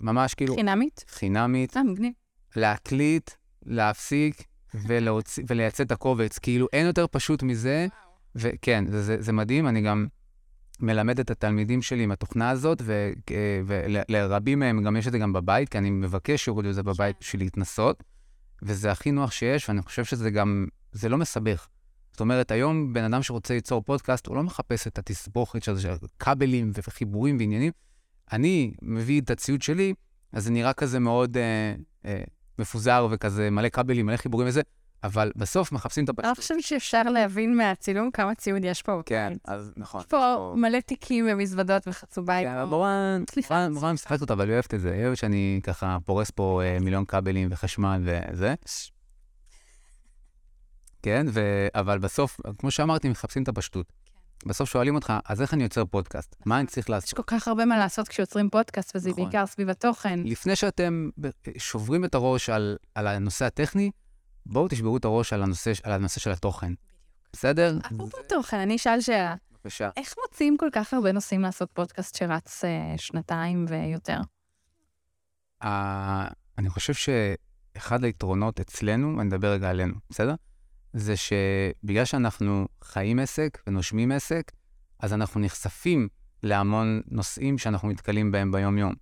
ממש 0.00 0.34
כאילו... 0.34 0.54
חינמית? 0.54 1.04
חינמית. 1.08 1.76
אה, 1.76 1.82
מגניב. 1.82 2.12
להקליט, 2.56 3.30
להפסיק 3.66 4.42
ולהוציא, 4.74 5.44
ולייצא 5.48 5.82
את 5.82 5.92
הקובץ. 5.92 6.38
כאילו, 6.38 6.66
אין 6.72 6.86
יותר 6.86 7.06
פשוט 7.10 7.42
מזה. 7.42 7.86
וכן, 8.34 8.84
זה, 8.86 9.02
זה, 9.02 9.16
זה 9.22 9.32
מדהים, 9.32 9.68
אני 9.68 9.80
גם 9.80 10.06
מלמד 10.80 11.20
את 11.20 11.30
התלמידים 11.30 11.82
שלי 11.82 12.02
עם 12.02 12.10
התוכנה 12.12 12.50
הזאת, 12.50 12.82
ולרבים 13.66 14.58
מהם 14.58 14.82
גם 14.82 14.96
יש 14.96 15.06
את 15.06 15.12
זה 15.12 15.18
גם 15.18 15.32
בבית, 15.32 15.68
כי 15.68 15.78
אני 15.78 15.90
מבקש 15.90 16.44
שיורידו 16.44 16.68
את 16.70 16.74
זה 16.74 16.82
בבית 16.82 17.16
בשביל 17.20 17.42
להתנסות, 17.42 18.02
וזה 18.62 18.90
הכי 18.90 19.10
נוח 19.10 19.30
שיש, 19.30 19.68
ואני 19.68 19.82
חושב 19.82 20.04
שזה 20.04 20.30
גם, 20.30 20.66
זה 20.92 21.08
לא 21.08 21.18
מסבך. 21.18 21.68
זאת 22.12 22.20
אומרת, 22.20 22.50
היום 22.50 22.92
בן 22.92 23.04
אדם 23.04 23.22
שרוצה 23.22 23.54
ליצור 23.54 23.82
פודקאסט, 23.82 24.26
הוא 24.26 24.36
לא 24.36 24.42
מחפש 24.42 24.86
את 24.86 24.98
התסבוכת 24.98 25.62
של 25.62 25.76
כבלים 26.18 26.70
וחיבורים 26.74 27.36
ועניינים. 27.38 27.72
אני 28.32 28.74
מביא 28.82 29.20
את 29.20 29.30
הציוד 29.30 29.62
שלי, 29.62 29.94
אז 30.32 30.44
זה 30.44 30.50
נראה 30.50 30.72
כזה 30.72 30.98
מאוד 30.98 31.36
אה, 31.36 31.74
אה, 32.04 32.22
מפוזר 32.58 33.08
וכזה 33.10 33.50
מלא 33.50 33.68
כבלים, 33.68 34.06
מלא 34.06 34.16
חיבורים 34.16 34.48
וזה, 34.48 34.60
אבל 35.04 35.32
בסוף 35.36 35.72
מחפשים 35.72 36.04
את 36.04 36.08
הפשטות. 36.08 36.24
אני 36.26 36.34
חושבת 36.34 36.62
שאפשר 36.62 37.02
להבין 37.02 37.56
מהצילום 37.56 38.10
כמה 38.10 38.34
ציוד 38.34 38.64
יש 38.64 38.82
פה. 38.82 39.00
כן, 39.06 39.32
אז 39.44 39.72
נכון. 39.76 40.00
יש 40.00 40.06
פה 40.06 40.54
מלא 40.56 40.80
תיקים 40.80 41.26
ומזוודות 41.32 41.88
וחצוביים. 41.88 42.48
כן, 42.48 42.64
מורן, 42.64 43.22
מורן 43.70 43.92
משחקת 43.92 44.20
אותה, 44.20 44.32
אבל 44.32 44.44
היא 44.46 44.52
אוהבת 44.52 44.74
את 44.74 44.80
זה. 44.80 44.92
היא 44.92 45.02
אוהבת 45.02 45.16
שאני 45.18 45.60
ככה 45.62 45.98
פורס 46.04 46.30
פה 46.30 46.62
אה, 46.64 46.78
מיליון 46.80 47.04
כבלים 47.04 47.48
וחשמל 47.50 48.02
וזה. 48.04 48.54
כן, 51.02 51.26
אבל 51.74 51.98
בסוף, 51.98 52.40
כמו 52.58 52.70
שאמרתי, 52.70 53.08
מחפשים 53.08 53.42
את 53.42 53.48
הפשטות. 53.48 53.86
כן. 54.38 54.48
בסוף 54.48 54.70
שואלים 54.70 54.94
אותך, 54.94 55.12
אז 55.28 55.42
איך 55.42 55.54
אני 55.54 55.62
יוצר 55.62 55.84
פודקאסט? 55.84 56.36
מה 56.46 56.58
אני 56.58 56.66
צריך 56.66 56.90
לעשות? 56.90 57.08
יש 57.08 57.14
כל 57.14 57.22
כך 57.26 57.48
הרבה 57.48 57.64
מה 57.64 57.78
לעשות 57.78 58.08
כשיוצרים 58.08 58.50
פודקאסט, 58.50 58.96
וזה 58.96 59.10
נכון. 59.10 59.24
בעיקר 59.24 59.46
סביב 59.46 59.68
התוכן. 59.70 60.20
לפני 60.24 60.56
שאתם 60.56 61.08
שוברים 61.58 62.04
את 62.04 62.14
הראש 62.14 62.50
על 62.50 63.06
הנושא 63.06 63.44
הטכני, 63.44 63.90
בואו 64.48 64.68
תשברו 64.68 64.96
את 64.96 65.04
הראש 65.04 65.32
על 65.32 65.42
הנושא, 65.42 65.72
על 65.82 65.92
הנושא 65.92 66.20
של 66.20 66.30
התוכן. 66.30 66.72
בסדר? 67.32 67.78
אפרופו 67.86 68.16
תוכן, 68.28 68.56
אני 68.56 68.76
אשאל 68.76 69.00
שאלה. 69.00 69.34
בבקשה. 69.52 69.90
איך 69.96 70.14
מוצאים 70.26 70.56
כל 70.56 70.68
כך 70.72 70.94
הרבה 70.94 71.12
נושאים 71.12 71.40
לעשות 71.40 71.70
פודקאסט 71.72 72.16
שרץ 72.16 72.64
אה, 72.64 72.94
שנתיים 72.96 73.64
ויותר? 73.68 74.20
Uh, 75.62 75.66
אני 76.58 76.68
חושב 76.70 76.92
שאחד 76.94 78.04
היתרונות 78.04 78.60
אצלנו, 78.60 79.16
ואני 79.18 79.28
אדבר 79.28 79.52
רגע 79.52 79.70
עלינו, 79.70 79.94
בסדר? 80.10 80.34
זה 80.92 81.14
שבגלל 81.16 82.04
שאנחנו 82.04 82.68
חיים 82.84 83.18
עסק 83.18 83.58
ונושמים 83.66 84.12
עסק, 84.12 84.52
אז 85.00 85.12
אנחנו 85.12 85.40
נחשפים 85.40 86.08
להמון 86.42 87.00
נושאים 87.08 87.58
שאנחנו 87.58 87.88
נתקלים 87.90 88.32
בהם 88.32 88.52
ביום-יום. 88.52 88.94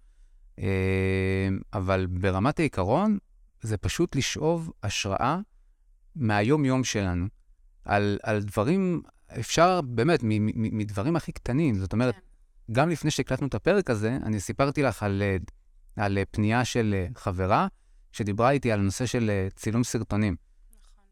אה, 0.59 1.49
אבל 1.73 2.07
ברמת 2.07 2.59
העיקרון, 2.59 3.19
זה 3.65 3.77
פשוט 3.77 4.17
לשאוב 4.17 4.73
השראה 4.83 5.39
מהיום-יום 6.17 6.85
שלנו, 6.85 7.27
על, 7.85 8.19
על 8.23 8.43
דברים, 8.43 9.03
אפשר 9.41 9.81
באמת, 9.81 10.21
מדברים 10.55 11.17
הכי 11.17 11.33
קטנים. 11.33 11.75
זאת 11.75 11.93
אומרת, 11.93 12.15
כן. 12.15 12.73
גם 12.73 12.91
לפני 12.91 13.11
שהקלטנו 13.11 13.47
את 13.47 13.55
הפרק 13.55 13.91
הזה, 13.91 14.19
אני 14.23 14.41
סיפרתי 14.41 14.83
לך 14.83 15.03
על, 15.03 15.23
על 15.97 16.19
פנייה 16.31 16.65
של 16.65 17.05
חברה, 17.17 17.67
שדיברה 18.13 18.51
איתי 18.51 18.73
על 18.73 18.81
הנושא 18.81 19.07
של 19.07 19.49
צילום 19.57 19.85
סרטונים. 19.85 20.37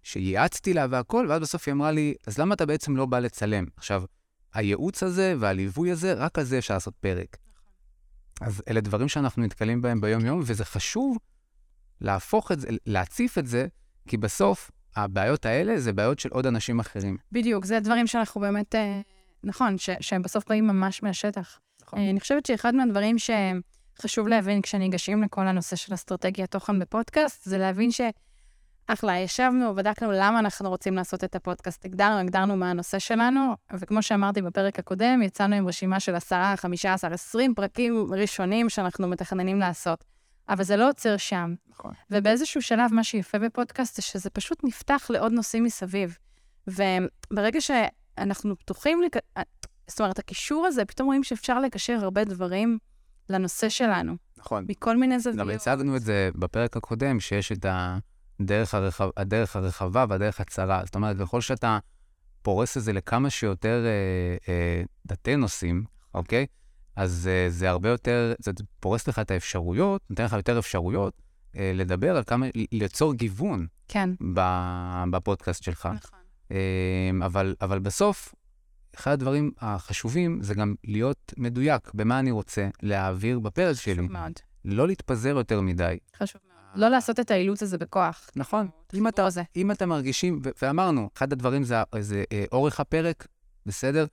שייעצתי 0.03 0.75
לה 0.75 0.87
והכל, 0.91 1.27
ואז 1.29 1.41
בסוף 1.41 1.69
היא 1.69 1.73
אמרה 1.73 1.91
לי, 1.91 2.15
אז 2.27 2.38
למה 2.38 2.55
אתה 2.55 2.67
בעצם 2.67 2.97
לא 2.97 3.07
בא 3.07 3.19
לצלם? 3.19 3.65
עכשיו, 3.77 4.05
הייעוץ 4.55 5.03
הזה 5.03 5.35
והליווי 5.38 5.91
הזה, 5.91 6.15
רק 6.15 6.38
על 6.38 6.45
זה 6.45 6.59
אפשר 6.59 6.75
לעשות 6.75 6.95
פרק. 7.01 7.37
נכון. 8.37 8.49
אז 8.49 8.62
אלה 8.69 8.81
דברים 8.81 9.09
שאנחנו 9.09 9.43
נתקלים 9.43 9.83
בהם 9.83 10.01
ביום-יום, 10.01 10.41
וזה 10.45 10.65
חשוב 10.65 11.17
להפוך 12.03 12.53
את 12.53 12.61
זה, 12.61 12.69
להציף 12.87 13.38
את 13.38 13.47
זה, 13.47 13.67
כי 14.09 14.17
בסוף 14.17 14.71
הבעיות 14.97 15.47
האלה 15.47 15.81
זה 15.81 15.93
בעיות 15.93 16.19
של 16.19 16.29
עוד 16.29 16.47
אנשים 16.47 16.81
אחרים. 16.81 17.17
בדיוק, 17.33 17.65
זה 17.65 17.81
דברים 17.81 18.07
שאנחנו 18.07 18.41
באמת, 18.41 18.75
אה, 18.75 19.01
נכון, 19.45 19.79
ש, 19.79 19.91
שהם 20.01 20.23
בסוף 20.23 20.49
באים 20.49 20.67
ממש 20.67 21.03
מהשטח. 21.03 21.59
נכון. 21.83 21.99
אה, 21.99 22.11
אני 22.11 22.21
חושבת 22.21 22.47
שאחד 22.47 22.75
מהדברים 22.75 23.17
שחשוב 23.19 24.29
להבין 24.29 24.62
כשניגשים 24.62 25.23
לכל 25.23 25.47
הנושא 25.47 25.77
של 25.77 25.95
אסטרטגיית 25.95 26.51
תוכן 26.51 26.79
בפודקאסט, 26.79 27.45
זה 27.45 27.59
להבין 27.59 27.91
ש... 27.91 28.01
אחלה, 28.87 29.19
ישבנו, 29.19 29.75
בדקנו 29.75 30.12
למה 30.12 30.38
אנחנו 30.38 30.69
רוצים 30.69 30.95
לעשות 30.95 31.25
את 31.25 31.35
הפודקאסט, 31.35 31.85
הגדרנו, 31.85 32.19
הגדרנו 32.19 32.57
מה 32.57 32.71
הנושא 32.71 32.99
שלנו, 32.99 33.55
וכמו 33.75 34.03
שאמרתי 34.03 34.43
בפרק 34.43 34.79
הקודם, 34.79 35.23
יצאנו 35.23 35.57
עם 35.57 35.69
רשימה 35.69 36.01
של 36.01 36.15
10, 36.15 36.37
15, 36.57 37.11
20 37.11 37.55
פרקים 37.55 38.07
ראשונים 38.11 38.69
שאנחנו 38.69 39.09
מתכננים 39.09 39.59
לעשות. 39.59 40.05
אבל 40.48 40.64
זה 40.64 40.76
לא 40.76 40.88
עוצר 40.88 41.16
שם. 41.16 41.55
נכון. 41.68 41.92
ובאיזשהו 42.11 42.62
שלב, 42.62 42.92
מה 42.92 43.05
שיפה 43.05 43.38
בפודקאסט 43.38 43.96
זה 43.96 44.02
שזה 44.02 44.31
פשוט 44.31 44.64
נפתח 44.64 45.07
לעוד 45.11 45.33
נושאים 45.33 45.64
מסביב. 45.64 46.18
וברגע 46.66 47.61
שאנחנו 47.61 48.59
פתוחים, 48.59 49.02
לק... 49.02 49.16
זאת 49.87 50.00
אומרת, 50.00 50.18
הקישור 50.18 50.66
הזה, 50.66 50.85
פתאום 50.85 51.07
רואים 51.07 51.24
שאפשר 51.24 51.61
לקשר 51.61 51.98
הרבה 52.02 52.24
דברים 52.24 52.78
לנושא 53.28 53.68
שלנו. 53.68 54.16
נכון. 54.37 54.64
מכל 54.68 54.96
מיני 54.96 55.20
זוויות. 55.20 55.38
גם 55.38 55.50
הצגנו 55.50 55.96
את 55.96 56.02
זה 56.02 56.31
בפרק 56.35 56.76
הקודם, 56.76 57.20
שיש 57.20 57.52
את. 57.52 57.66
הדרך, 58.40 58.74
הרחב, 58.74 59.09
הדרך 59.16 59.57
הרחבה 59.57 60.05
והדרך 60.09 60.40
הצרה. 60.40 60.83
זאת 60.85 60.94
אומרת, 60.94 61.16
ככל 61.18 61.40
שאתה 61.40 61.78
פורס 62.42 62.76
את 62.76 62.83
זה 62.83 62.92
לכמה 62.92 63.31
שיותר 63.31 63.85
אה, 63.87 64.52
אה, 64.52 64.83
דתי 65.07 65.37
נושאים, 65.37 65.85
אוקיי? 66.14 66.46
אז 66.96 67.28
אה, 67.33 67.50
זה 67.50 67.70
הרבה 67.70 67.88
יותר, 67.88 68.35
זה 68.38 68.52
פורס 68.81 69.09
לך 69.09 69.18
את 69.18 69.31
האפשרויות, 69.31 70.02
נותן 70.11 70.24
לך 70.24 70.33
יותר 70.33 70.59
אפשרויות 70.59 71.22
אה, 71.57 71.72
לדבר 71.74 72.16
על 72.16 72.24
כמה, 72.24 72.46
ליצור 72.72 73.14
גיוון. 73.14 73.66
כן. 73.88 74.11
בפודקאסט 75.11 75.62
שלך. 75.62 75.88
נכון. 75.94 76.18
אה, 76.52 77.11
אבל, 77.26 77.55
אבל 77.61 77.78
בסוף, 77.78 78.35
אחד 78.96 79.11
הדברים 79.11 79.50
החשובים 79.59 80.42
זה 80.42 80.55
גם 80.55 80.74
להיות 80.85 81.35
מדויק 81.37 81.90
במה 81.94 82.18
אני 82.18 82.31
רוצה 82.31 82.68
להעביר 82.83 83.38
בפרק 83.38 83.76
שלי. 83.76 83.94
חשוב 83.94 84.12
מאוד. 84.12 84.33
לא 84.64 84.87
להתפזר 84.87 85.28
יותר 85.28 85.61
מדי. 85.61 85.98
חשוב 86.16 86.40
מאוד. 86.44 86.81
לא 86.81 86.88
לעשות 86.88 87.20
את 87.20 87.31
האילוץ 87.31 87.62
הזה 87.62 87.78
בכוח. 87.78 88.31
נכון. 88.37 88.68
אם 88.94 89.09
אתה, 89.09 89.28
אם 89.57 89.70
אתה 89.70 89.87
מרגישים, 89.87 90.40
ואמרנו, 90.62 91.11
אחד 91.16 91.33
הדברים 91.33 91.64
זה, 91.64 91.76
זה 92.00 92.24
אה, 92.33 92.44
אורך 92.52 92.81
הפרק, 92.81 93.26
בסדר? 93.66 94.07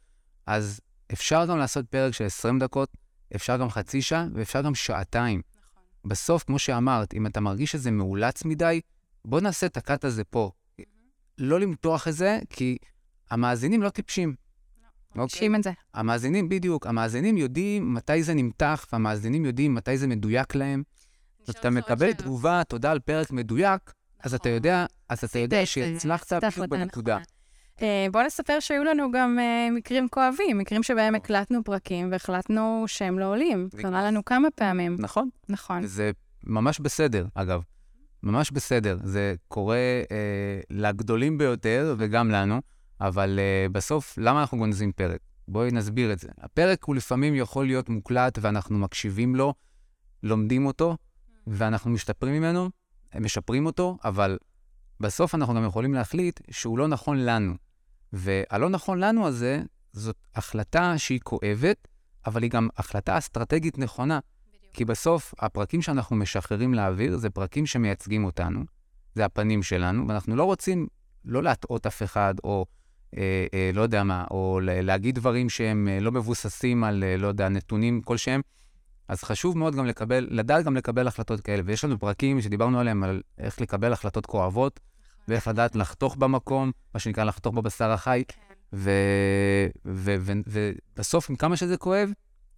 אז 0.46 0.80
אפשר 1.14 1.46
גם 1.46 1.58
לעשות 1.58 1.86
פרק 1.88 2.14
של 2.14 2.26
20 2.26 2.60
דקות, 2.60 2.90
אפשר 3.36 3.58
גם 3.58 3.70
חצי 3.70 4.02
שעה, 4.02 4.28
ואפשר 4.34 4.62
גם 4.62 4.76
שעתיים. 4.76 5.42
נכון. 5.56 5.84
בסוף, 6.06 6.44
כמו 6.44 6.60
שאמרת, 6.60 7.14
אם 7.14 7.26
אתה 7.26 7.40
מרגיש 7.40 7.72
שזה 7.72 7.92
מאולץ 7.92 8.46
מדי, 8.46 8.82
בוא 9.26 9.42
נעשה 9.42 9.66
את 9.66 9.78
הקאט 9.78 10.06
הזה 10.06 10.24
פה. 10.24 10.52
Mm-hmm. 10.52 10.84
לא 11.38 11.60
למתוח 11.60 12.08
את 12.08 12.14
זה, 12.14 12.40
כי 12.50 12.78
המאזינים 13.32 13.84
לא 13.84 13.90
טיפשים. 13.90 14.36
לא, 14.82 14.88
מרגישים 15.16 15.56
את 15.56 15.64
זה. 15.64 15.72
המאזינים, 15.94 16.50
בדיוק, 16.50 16.88
המאזינים 16.88 17.38
יודעים 17.38 17.94
מתי 17.94 18.24
זה 18.24 18.34
נמתח, 18.34 18.86
והמאזינים 18.94 19.46
יודעים 19.46 19.76
מתי 19.76 19.98
זה 19.98 20.08
מדויק 20.08 20.56
להם. 20.56 20.84
כשאתה 21.44 21.70
מקבל 21.70 22.14
תגובה, 22.14 22.62
תודה 22.64 22.92
על 22.92 23.00
פרק 23.00 23.32
מדויק, 23.32 23.94
אז 24.20 24.34
אתה 24.34 24.44
נכון. 24.44 24.56
יודע, 24.56 24.86
אז 25.10 25.24
אתה 25.24 25.40
יודע 25.40 25.66
שהצלחת 25.66 26.34
בדיוק 26.34 26.68
בנקודה. 26.68 27.18
אה, 27.82 28.08
בוא 28.12 28.24
נספר 28.24 28.60
שהיו 28.60 28.84
לנו 28.84 29.12
גם 29.12 29.40
uh, 29.40 29.74
מקרים 29.74 30.08
כואבים, 30.10 30.58
מקרים 30.58 30.84
שבהם. 30.84 31.16
הקלטנו 31.16 31.64
פרקים 31.64 32.12
והחלטנו 32.12 32.84
שהם 32.88 33.20
לא 33.20 33.26
עולים. 33.26 33.70
קרה 33.78 34.04
לנו 34.04 34.26
כמה 34.26 34.48
פעמים. 34.56 34.96
נכון. 35.00 35.30
נכון. 35.50 35.88
זה 35.88 36.12
ממש 36.44 36.80
בסדר, 36.80 37.26
אגב. 37.34 37.62
ממש 38.24 38.52
בסדר. 38.52 38.98
זה 39.04 39.36
קורה 39.48 39.78
uh, 40.04 40.10
לגדולים 40.70 41.38
ביותר 41.38 41.96
וגם 41.98 42.32
לנו, 42.32 42.62
אבל 43.02 43.40
uh, 43.40 43.72
בסוף, 43.72 44.18
למה 44.18 44.42
אנחנו 44.42 44.58
גונזים 44.58 44.92
פרק? 44.92 45.20
בואי 45.48 45.72
נסביר 45.72 46.14
את 46.14 46.20
זה. 46.20 46.28
הפרק 46.42 46.84
הוא 46.84 46.96
לפעמים 46.96 47.36
יכול 47.36 47.66
להיות 47.66 47.90
מוקלט 47.90 48.40
ואנחנו 48.42 48.78
מקשיבים 48.78 49.36
לו, 49.36 49.54
לומדים 50.24 50.66
אותו, 50.66 50.98
ואנחנו 51.48 51.92
משתפרים 51.92 52.34
ממנו, 52.34 52.70
משפרים 53.20 53.66
אותו, 53.66 53.98
אבל 54.04 54.38
בסוף 55.00 55.36
אנחנו 55.36 55.54
גם 55.54 55.66
יכולים 55.66 55.94
להחליט 55.94 56.40
שהוא 56.52 56.78
לא 56.78 56.88
נכון 56.88 57.18
לנו. 57.18 57.69
והלא 58.14 58.70
נכון 58.70 59.00
לנו 59.00 59.28
הזה, 59.28 59.62
זאת 59.94 60.16
החלטה 60.36 60.98
שהיא 60.98 61.20
כואבת, 61.24 61.88
אבל 62.26 62.44
היא 62.44 62.52
גם 62.52 62.68
החלטה 62.78 63.18
אסטרטגית 63.18 63.78
נכונה. 63.78 64.20
בדיוק. 64.48 64.74
כי 64.74 64.86
בסוף, 64.86 65.34
הפרקים 65.40 65.82
שאנחנו 65.82 66.16
משחררים 66.16 66.74
לאוויר 66.74 67.18
זה 67.18 67.30
פרקים 67.30 67.66
שמייצגים 67.66 68.26
אותנו, 68.26 68.64
זה 69.16 69.26
הפנים 69.26 69.64
שלנו, 69.64 70.08
ואנחנו 70.08 70.36
לא 70.36 70.44
רוצים 70.44 70.88
לא 71.26 71.44
להטעות 71.44 71.86
אף 71.86 72.04
אחד, 72.04 72.34
או 72.44 72.66
אה, 73.18 73.48
אה, 73.54 73.72
לא 73.74 73.82
יודע 73.82 74.04
מה, 74.04 74.26
או 74.32 74.60
להגיד 74.64 75.16
דברים 75.16 75.50
שהם 75.50 75.88
אה, 75.88 76.00
לא 76.00 76.12
מבוססים 76.12 76.84
על, 76.84 77.04
אה, 77.04 77.18
לא 77.18 77.28
יודע, 77.28 77.50
נתונים 77.50 78.02
כלשהם. 78.02 78.42
אז 79.08 79.24
חשוב 79.24 79.58
מאוד 79.58 79.76
גם 79.76 79.86
לקבל, 79.86 80.28
לדעת 80.32 80.66
גם 80.66 80.76
לקבל 80.76 81.08
החלטות 81.08 81.42
כאלה. 81.42 81.62
ויש 81.66 81.84
לנו 81.86 82.00
פרקים 82.00 82.42
שדיברנו 82.42 82.80
עליהם 82.80 83.04
על 83.04 83.22
איך 83.38 83.62
לקבל 83.62 83.94
החלטות 83.94 84.26
כואבות. 84.26 84.80
ואיך 85.30 85.48
לדעת 85.48 85.76
לחתוך 85.76 86.16
במקום, 86.16 86.72
מה 86.94 87.00
שנקרא 87.00 87.24
לחתוך 87.24 87.56
בבשר 87.56 87.92
החי. 87.92 88.24
כן. 88.28 88.42
ובסוף, 89.86 91.30
עם 91.30 91.36
כמה 91.36 91.58
שזה 91.58 91.78
כואב, 91.78 92.12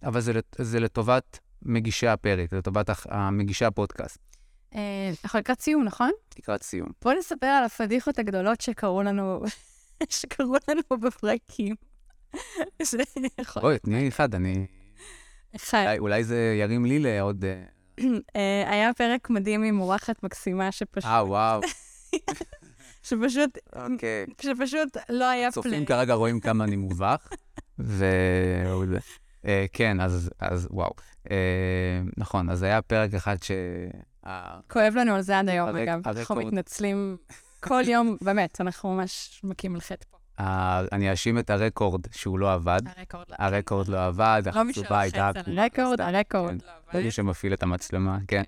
אבל 0.04 0.20
זה, 0.20 0.32
זה 0.58 0.80
לטובת 0.80 1.38
מגישי 1.62 2.06
הפרק, 2.06 2.52
לטובת 2.52 2.90
מגישי 3.32 3.64
הפודקאסט. 3.64 4.18
אה, 4.74 5.10
אנחנו 5.24 5.38
לקראת 5.38 5.60
סיום, 5.60 5.84
נכון? 5.84 6.10
לקראת 6.38 6.62
סיום. 6.62 6.88
בוא 7.02 7.12
נספר 7.12 7.46
על 7.46 7.64
הפדיחות 7.64 8.18
הגדולות 8.18 8.60
שקרו 8.60 9.02
לנו, 9.02 9.42
שקרו 10.08 10.56
לנו 10.68 11.00
בפרקים. 11.00 11.74
בואי, 13.60 13.78
תני 13.78 14.08
אחד, 14.08 14.34
אני... 14.34 14.66
אחד. 15.56 15.94
אולי 15.98 16.24
זה 16.24 16.56
ירים 16.60 16.84
לי 16.84 16.98
לעוד... 16.98 17.44
אה, 18.36 18.64
היה 18.72 18.90
פרק 18.96 19.30
מדהים 19.30 19.62
עם 19.62 19.80
אורחת 19.80 20.22
מקסימה 20.22 20.72
שפשוט... 20.72 21.10
אה, 21.10 21.24
וואו. 21.26 21.60
שפשוט, 23.02 23.58
אוקיי. 23.76 24.26
שפשוט 24.40 24.96
לא 25.08 25.24
היה 25.24 25.52
פליי. 25.52 25.64
צופים 25.64 25.84
כרגע 25.84 26.14
רואים 26.14 26.40
כמה 26.40 26.64
אני 26.64 26.76
מובך, 26.76 27.28
ו... 27.78 28.04
אה, 29.46 29.64
כן, 29.72 30.00
אז, 30.00 30.30
אז 30.38 30.68
וואו. 30.70 30.92
אה, 31.30 31.36
נכון, 32.16 32.50
אז 32.50 32.62
היה 32.62 32.82
פרק 32.82 33.14
אחד 33.14 33.36
ש... 33.42 33.50
כואב 34.70 34.94
לנו 34.96 35.14
על 35.14 35.20
זה 35.20 35.38
עד 35.38 35.48
היום, 35.48 35.76
אגב. 35.76 36.00
אנחנו 36.08 36.36
מתנצלים 36.36 37.16
כל 37.60 37.82
יום, 37.86 38.16
באמת, 38.24 38.60
אנחנו 38.60 38.94
ממש 38.94 39.40
מכים 39.44 39.74
על 39.74 39.80
חטא 39.80 40.04
פה. 40.10 40.18
אני 40.92 41.10
אאשים 41.10 41.38
את 41.38 41.50
הרקורד 41.50 42.00
שהוא 42.10 42.38
לא 42.38 42.52
עבד. 42.52 42.80
הרקורד 42.96 43.28
לא 43.28 43.34
עבד. 43.34 43.54
הרקורד 43.54 43.88
לא 43.88 44.06
עבד, 44.06 44.42
לא 44.54 44.62
מי 44.62 44.72
שלוחץ 44.72 44.92
על 45.14 45.58
הרקורד, 45.58 46.00
הרקורד 46.00 46.62
לא 46.62 46.70
עבד. 46.92 47.04
מי 47.04 47.10
שמפעיל 47.10 47.52
את 47.52 47.62
המצלמה, 47.62 48.18
כן. 48.28 48.42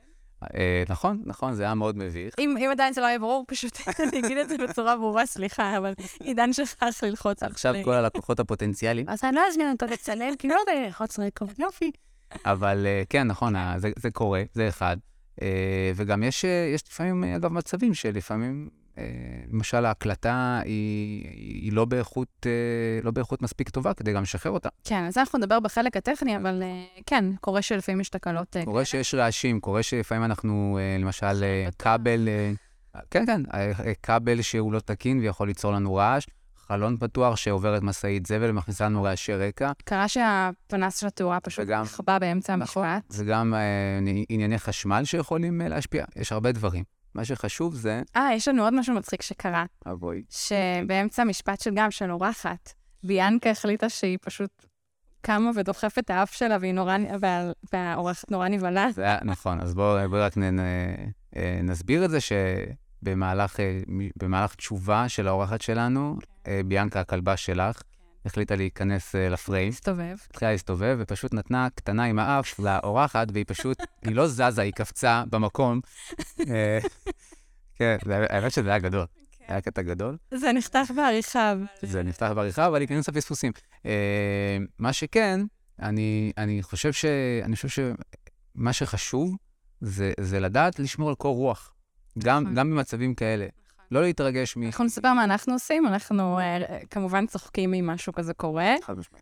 אה, 0.54 0.82
נכון, 0.88 1.22
נכון, 1.24 1.54
זה 1.54 1.62
היה 1.62 1.74
מאוד 1.74 1.98
מביך. 1.98 2.34
אם 2.38 2.68
עדיין 2.72 2.92
זה 2.92 3.00
לא 3.00 3.06
היה 3.06 3.18
ברור, 3.18 3.44
פשוט 3.48 3.78
אני 4.12 4.18
אגיד 4.18 4.38
את 4.38 4.48
זה 4.48 4.56
בצורה 4.58 4.96
ברורה, 4.96 5.26
סליחה, 5.26 5.78
אבל 5.78 5.92
עידן 6.20 6.52
שכח 6.52 7.02
ללחוץ 7.02 7.42
על 7.42 7.50
עכשיו 7.50 7.74
כל 7.84 7.92
הלקוחות 7.92 8.40
הפוטנציאליים. 8.40 9.08
אז 9.08 9.24
אני 9.24 9.36
לא 9.36 9.42
אזמין 9.48 9.70
אותו 9.70 9.86
לצלם, 9.86 10.36
כי 10.38 10.48
לא 10.48 10.56
יודע 10.60 10.86
ללחוץ 10.86 11.18
רקורד, 11.18 11.58
יופי. 11.58 11.90
אבל 12.46 12.86
אה, 12.86 13.02
כן, 13.08 13.26
נכון, 13.26 13.54
זה 13.96 14.10
קורה, 14.10 14.42
זה 14.52 14.68
אחד. 14.68 14.96
אה, 15.42 15.92
וגם 15.96 16.22
יש 16.22 16.44
לפעמים, 16.90 17.24
אגב, 17.24 17.52
מצבים 17.52 17.94
שלפעמים 17.94 18.68
למשל, 19.52 19.84
ההקלטה 19.84 20.60
היא, 20.64 21.28
היא 21.28 21.72
לא, 21.72 21.84
באיכות, 21.84 22.46
לא 23.02 23.10
באיכות 23.10 23.42
מספיק 23.42 23.68
טובה 23.68 23.94
כדי 23.94 24.12
גם 24.12 24.22
לשחרר 24.22 24.52
אותה. 24.52 24.68
כן, 24.84 25.04
אז 25.04 25.18
אנחנו 25.18 25.38
נדבר 25.38 25.60
בחלק 25.60 25.96
הטכני, 25.96 26.36
אבל 26.36 26.62
כן, 27.06 27.24
קורה 27.40 27.62
שלפעמים 27.62 28.00
יש 28.00 28.08
תקלות. 28.08 28.56
קורה 28.64 28.84
שיש 28.84 29.14
רעשים, 29.14 29.60
קורה 29.60 29.82
שלפעמים 29.82 30.24
אנחנו, 30.24 30.78
למשל, 30.98 31.44
כבל, 31.78 32.28
כן, 33.10 33.26
כן, 33.26 33.40
כבל 34.02 34.42
שהוא 34.42 34.72
לא 34.72 34.80
תקין 34.80 35.20
ויכול 35.20 35.48
ליצור 35.48 35.72
לנו 35.72 35.94
רעש. 35.94 36.26
חלון 36.66 36.96
פתוח 36.96 37.36
שעוברת 37.36 37.82
משאית 37.82 38.26
זבל 38.26 38.50
ומכניסה 38.50 38.84
לנו 38.84 39.02
רעשי 39.02 39.34
רקע. 39.34 39.72
קרה 39.84 40.08
שהפנס 40.08 41.00
של 41.00 41.06
התאורה 41.06 41.40
פשוט 41.40 41.68
נכבה 41.68 42.18
באמצע 42.18 42.56
נכון, 42.56 42.86
המשפט. 42.86 43.12
זה 43.12 43.24
גם 43.24 43.54
אה, 43.54 43.98
ענייני 44.28 44.58
חשמל 44.58 45.04
שיכולים 45.04 45.60
אה, 45.60 45.68
להשפיע, 45.68 46.04
יש 46.16 46.32
הרבה 46.32 46.52
דברים. 46.52 46.84
מה 47.14 47.24
שחשוב 47.24 47.74
זה... 47.74 48.02
אה, 48.16 48.28
יש 48.34 48.48
לנו 48.48 48.64
עוד 48.64 48.74
משהו 48.74 48.94
מצחיק 48.94 49.22
שקרה. 49.22 49.64
אבוי. 49.86 50.22
שבאמצע 50.30 51.22
המשפט 51.22 51.60
של 51.60 51.70
גם 51.74 51.90
של 51.90 52.10
אורחת, 52.10 52.72
ביאנקה 53.02 53.50
החליטה 53.50 53.88
שהיא 53.88 54.18
פשוט 54.22 54.66
קמה 55.20 55.50
ודוחפת 55.54 55.98
את 55.98 56.10
האף 56.10 56.32
שלה, 56.32 56.56
והיא 56.60 56.72
נורא, 56.72 56.96
והאורחת 57.72 58.30
נורא 58.30 58.48
נבהלה. 58.48 58.92
זה 58.92 59.02
היה, 59.02 59.18
נכון, 59.24 59.60
אז 59.60 59.74
בואו 59.74 60.10
בוא 60.10 60.26
רק 60.26 60.38
נ, 60.38 60.58
אה, 61.36 61.60
נסביר 61.62 62.04
את 62.04 62.10
זה, 62.10 62.18
שבמהלך 62.20 63.60
אה, 63.60 64.46
תשובה 64.56 65.08
של 65.08 65.28
האורחת 65.28 65.60
שלנו, 65.60 66.16
okay. 66.20 66.48
אה, 66.48 66.60
ביאנקה, 66.64 67.00
הכלבה 67.00 67.36
שלך. 67.36 67.82
החליטה 68.24 68.56
להיכנס 68.56 69.14
לפריים. 69.14 69.68
להסתובב. 69.68 70.16
התחילה 70.30 70.52
להסתובב, 70.52 70.96
ופשוט 71.00 71.34
נתנה 71.34 71.68
קטנה 71.74 72.04
עם 72.04 72.18
האף 72.18 72.58
לאורחת, 72.58 73.26
והיא 73.32 73.44
פשוט, 73.48 73.82
היא 74.02 74.14
לא 74.14 74.26
זזה, 74.26 74.62
היא 74.62 74.72
קפצה 74.72 75.24
במקום. 75.30 75.80
כן, 77.76 77.96
האמת 78.06 78.52
שזה 78.52 78.68
היה 78.70 78.78
גדול. 78.78 79.06
כן. 79.32 79.44
היה 79.48 79.60
קטע 79.60 79.82
גדול. 79.82 80.16
זה 80.34 80.52
נחתך 80.52 80.90
בעריכה. 80.96 81.54
זה 81.82 82.02
נחתך 82.02 82.26
בעריכה, 82.34 82.66
אבל 82.66 82.80
ייכנס 82.80 83.08
לפספוסים. 83.08 83.52
מה 84.78 84.92
שכן, 84.92 85.40
אני, 85.82 86.32
אני 86.38 86.62
חושב 86.62 86.92
ש... 86.92 87.04
אני 87.44 87.56
חושב 87.56 87.68
שמה 87.68 88.72
שחשוב 88.72 89.36
זה, 89.80 90.12
זה 90.20 90.40
לדעת 90.40 90.78
לשמור 90.78 91.08
על 91.08 91.14
קור 91.14 91.36
רוח. 91.36 91.74
גם, 92.18 92.42
נכון. 92.42 92.54
גם 92.54 92.70
במצבים 92.70 93.14
כאלה. 93.14 93.46
לא 93.94 94.02
להתרגש 94.02 94.56
מ... 94.56 94.62
אנחנו 94.62 94.84
נספר 94.84 95.12
מה 95.12 95.24
אנחנו 95.24 95.52
עושים, 95.52 95.86
אנחנו 95.86 96.38
אה, 96.38 96.58
כמובן 96.90 97.26
צוחקים 97.26 97.74
אם 97.74 97.86
משהו 97.86 98.12
כזה 98.12 98.34
קורה, 98.34 98.74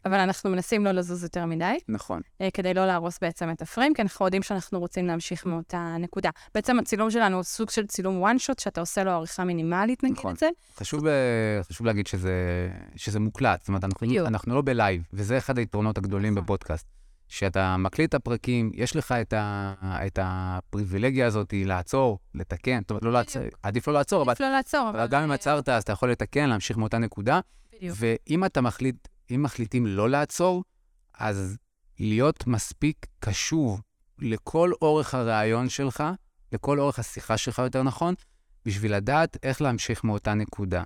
אבל 0.05 0.19
אנחנו 0.19 0.51
מנסים 0.51 0.85
לא 0.85 0.93
לזוז 0.93 1.23
יותר 1.23 1.47
מדי. 1.47 1.79
נכון. 1.89 2.21
אה, 2.41 2.49
כדי 2.55 2.75
לא 2.75 2.87
להרוס 2.87 3.19
בעצם 3.23 3.51
את 3.51 3.63
הפריים, 3.63 3.95
כי 3.95 4.03
אנחנו 4.03 4.25
יודעים 4.25 4.43
שאנחנו 4.43 4.79
רוצים 4.81 5.07
להמשיך 5.07 5.47
מאותה 5.47 5.97
נקודה. 5.99 6.31
בעצם 6.55 6.79
הצילום 6.79 7.11
שלנו 7.11 7.37
הוא 7.37 7.43
סוג 7.43 7.71
של 7.71 7.87
צילום 7.87 8.25
one 8.25 8.37
shot, 8.37 8.63
שאתה 8.63 8.81
עושה 8.81 9.05
לו 9.05 9.11
עריכה 9.11 9.45
מינימלית, 9.45 10.05
נגיד 10.05 10.19
נכון. 10.19 10.33
את 10.33 10.39
זה. 10.39 10.49
חשוב, 10.77 11.07
אה, 11.07 11.63
חשוב 11.63 11.87
להגיד 11.87 12.07
שזה, 12.07 12.33
שזה 12.97 13.21
מוקלט, 13.21 13.61
זאת 13.61 13.69
אומרת, 13.69 13.85
אנחנו, 13.85 14.27
אנחנו 14.27 14.55
לא 14.55 14.63
בלייב, 14.65 15.03
וזה 15.13 15.39
אחד 15.39 15.59
היתרונות 15.59 15.99
הגדולים 15.99 16.33
נכון. 16.33 16.45
בפודקאסט. 16.45 17.02
שאתה 17.33 17.77
מקליט 17.77 18.09
את 18.09 18.15
הפרקים, 18.15 18.71
יש 18.75 18.97
לך 18.97 19.13
את, 19.13 19.33
ה, 19.33 19.75
את 20.07 20.19
הפריבילגיה 20.23 21.27
הזאת 21.27 21.55
לעצור, 21.57 22.19
לתקן, 22.35 22.81
זאת 22.81 22.91
אומרת, 22.91 23.03
לא 23.03 23.13
לעצור, 23.13 23.43
עדיף 23.63 23.89
לא 23.89 23.95
לעצור, 23.95 24.31
עדיף 24.31 24.41
לא 24.41 24.53
לעצור, 24.53 24.91
אבל... 24.91 25.07
גם 25.07 25.23
אם 25.23 25.31
עצרת, 25.31 25.69
אז 25.69 25.83
אתה 25.83 25.93
יכול 25.93 26.11
לתקן, 26.11 26.49
להמשיך 26.49 26.77
מאותה 26.77 26.99
נקודה. 26.99 27.41
בדיוק. 27.73 27.97
ואם 28.01 28.45
אתה 28.45 28.61
מחליט, 28.61 29.09
אם 29.31 29.43
מחליטים 29.43 29.87
לא 29.87 30.11
לעצור, 30.11 30.65
אז 31.19 31.57
להיות 31.99 32.47
מספיק 32.47 33.07
קשוב 33.21 33.81
לכל 34.19 34.73
אורך 34.83 35.15
הראיון 35.15 35.69
שלך, 35.69 36.05
לכל 36.53 36.81
אורך 36.81 36.99
השיחה 36.99 37.37
שלך, 37.37 37.59
יותר 37.59 37.83
נכון, 37.83 38.15
בשביל 38.67 38.95
לדעת 38.95 39.37
איך 39.43 39.63
להמשיך 39.63 40.05
מאותה 40.05 40.35
נקודה. 40.35 40.83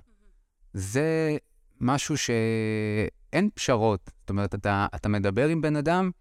זה 0.73 1.37
משהו 1.81 2.17
שאין 2.17 3.49
פשרות. 3.53 4.11
זאת 4.19 4.29
אומרת, 4.29 4.55
אתה, 4.55 4.87
אתה 4.95 5.09
מדבר 5.09 5.47
עם 5.47 5.61
בן 5.61 5.75
אדם, 5.75 6.11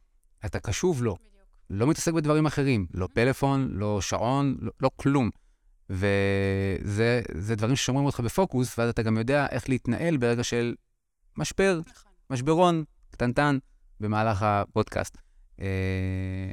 אתה 0.44 0.60
קשוב 0.60 1.02
לו. 1.02 1.14
בדיוק. 1.14 1.32
לא 1.70 1.86
מתעסק 1.86 2.12
בדברים 2.12 2.46
אחרים, 2.46 2.86
לא 2.94 3.08
פלאפון, 3.14 3.68
לא 3.72 4.00
שעון, 4.00 4.56
לא, 4.60 4.72
לא 4.80 4.90
כלום. 4.96 5.30
וזה 5.90 7.54
דברים 7.56 7.76
ששומרים 7.76 8.06
אותך 8.06 8.20
בפוקוס, 8.20 8.78
ואז 8.78 8.88
אתה 8.88 9.02
גם 9.02 9.18
יודע 9.18 9.46
איך 9.50 9.68
להתנהל 9.68 10.16
ברגע 10.16 10.44
של 10.44 10.74
משבר, 11.36 11.80
נכון. 11.86 12.12
משברון 12.30 12.84
קטנטן 13.10 13.58
במהלך 14.00 14.42
הפודקאסט. 14.42 15.18
אה, 15.60 15.66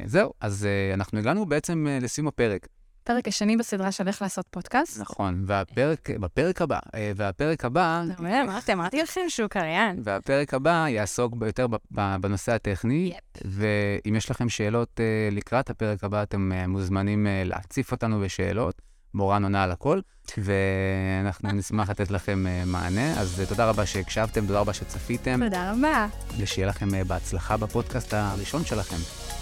זהו, 0.06 0.34
אז 0.40 0.66
אה, 0.66 0.94
אנחנו 0.94 1.20
הגענו 1.20 1.46
בעצם 1.46 1.88
אה, 1.90 2.00
לסיום 2.02 2.28
הפרק. 2.28 2.68
הפרק 3.04 3.28
השני 3.28 3.58
בסדרה 3.58 3.92
של 3.92 4.08
איך 4.08 4.22
לעשות 4.22 4.46
פודקאסט. 4.50 5.00
נכון, 5.00 5.44
והפרק, 5.48 6.10
בפרק 6.10 6.62
הבא, 6.62 6.80
אה, 6.96 7.12
והפרק 7.16 7.66
הבא... 7.66 8.04
אמרתי, 8.20 8.74
אמרתי 8.74 9.02
לכם 9.02 9.22
שהוא 9.28 9.48
קריין. 9.48 10.02
והפרק 10.04 10.54
הבא 10.54 10.86
יעסוק 10.90 11.34
יותר 11.46 11.68
בנושא 11.92 12.52
הטכני, 12.52 13.14
ואם 13.46 14.16
יש 14.16 14.32
לכם 14.32 14.50
שאלות 14.50 15.00
אה, 15.00 15.30
לקראת 15.32 15.70
הפרק 15.70 16.04
הבא, 16.04 16.24
אתם 16.24 16.52
אה, 16.52 16.68
מוזמנים 16.68 17.28
להציף 17.46 17.92
אותנו 17.92 18.20
בשאלות. 18.22 18.82
מורן 19.14 19.44
עונה 19.44 19.64
על 19.64 19.72
הכל, 19.72 20.00
ואנחנו 20.38 21.52
נשמח 21.60 21.90
לתת 21.90 22.12
לכם 22.12 22.46
מענה. 22.66 23.20
אז 23.20 23.44
תודה 23.50 23.70
רבה 23.70 23.86
שהקשבתם, 23.86 24.48
תודה 24.48 24.60
רבה 24.60 24.74
שצפיתם. 24.74 25.40
תודה 25.44 25.72
רבה. 25.72 26.08
ושיהיה 26.38 26.68
לכם 26.68 27.08
בהצלחה 27.08 27.58
בפודקאסט 27.58 28.14
הראשון 28.14 28.66
שלכם. 28.66 29.33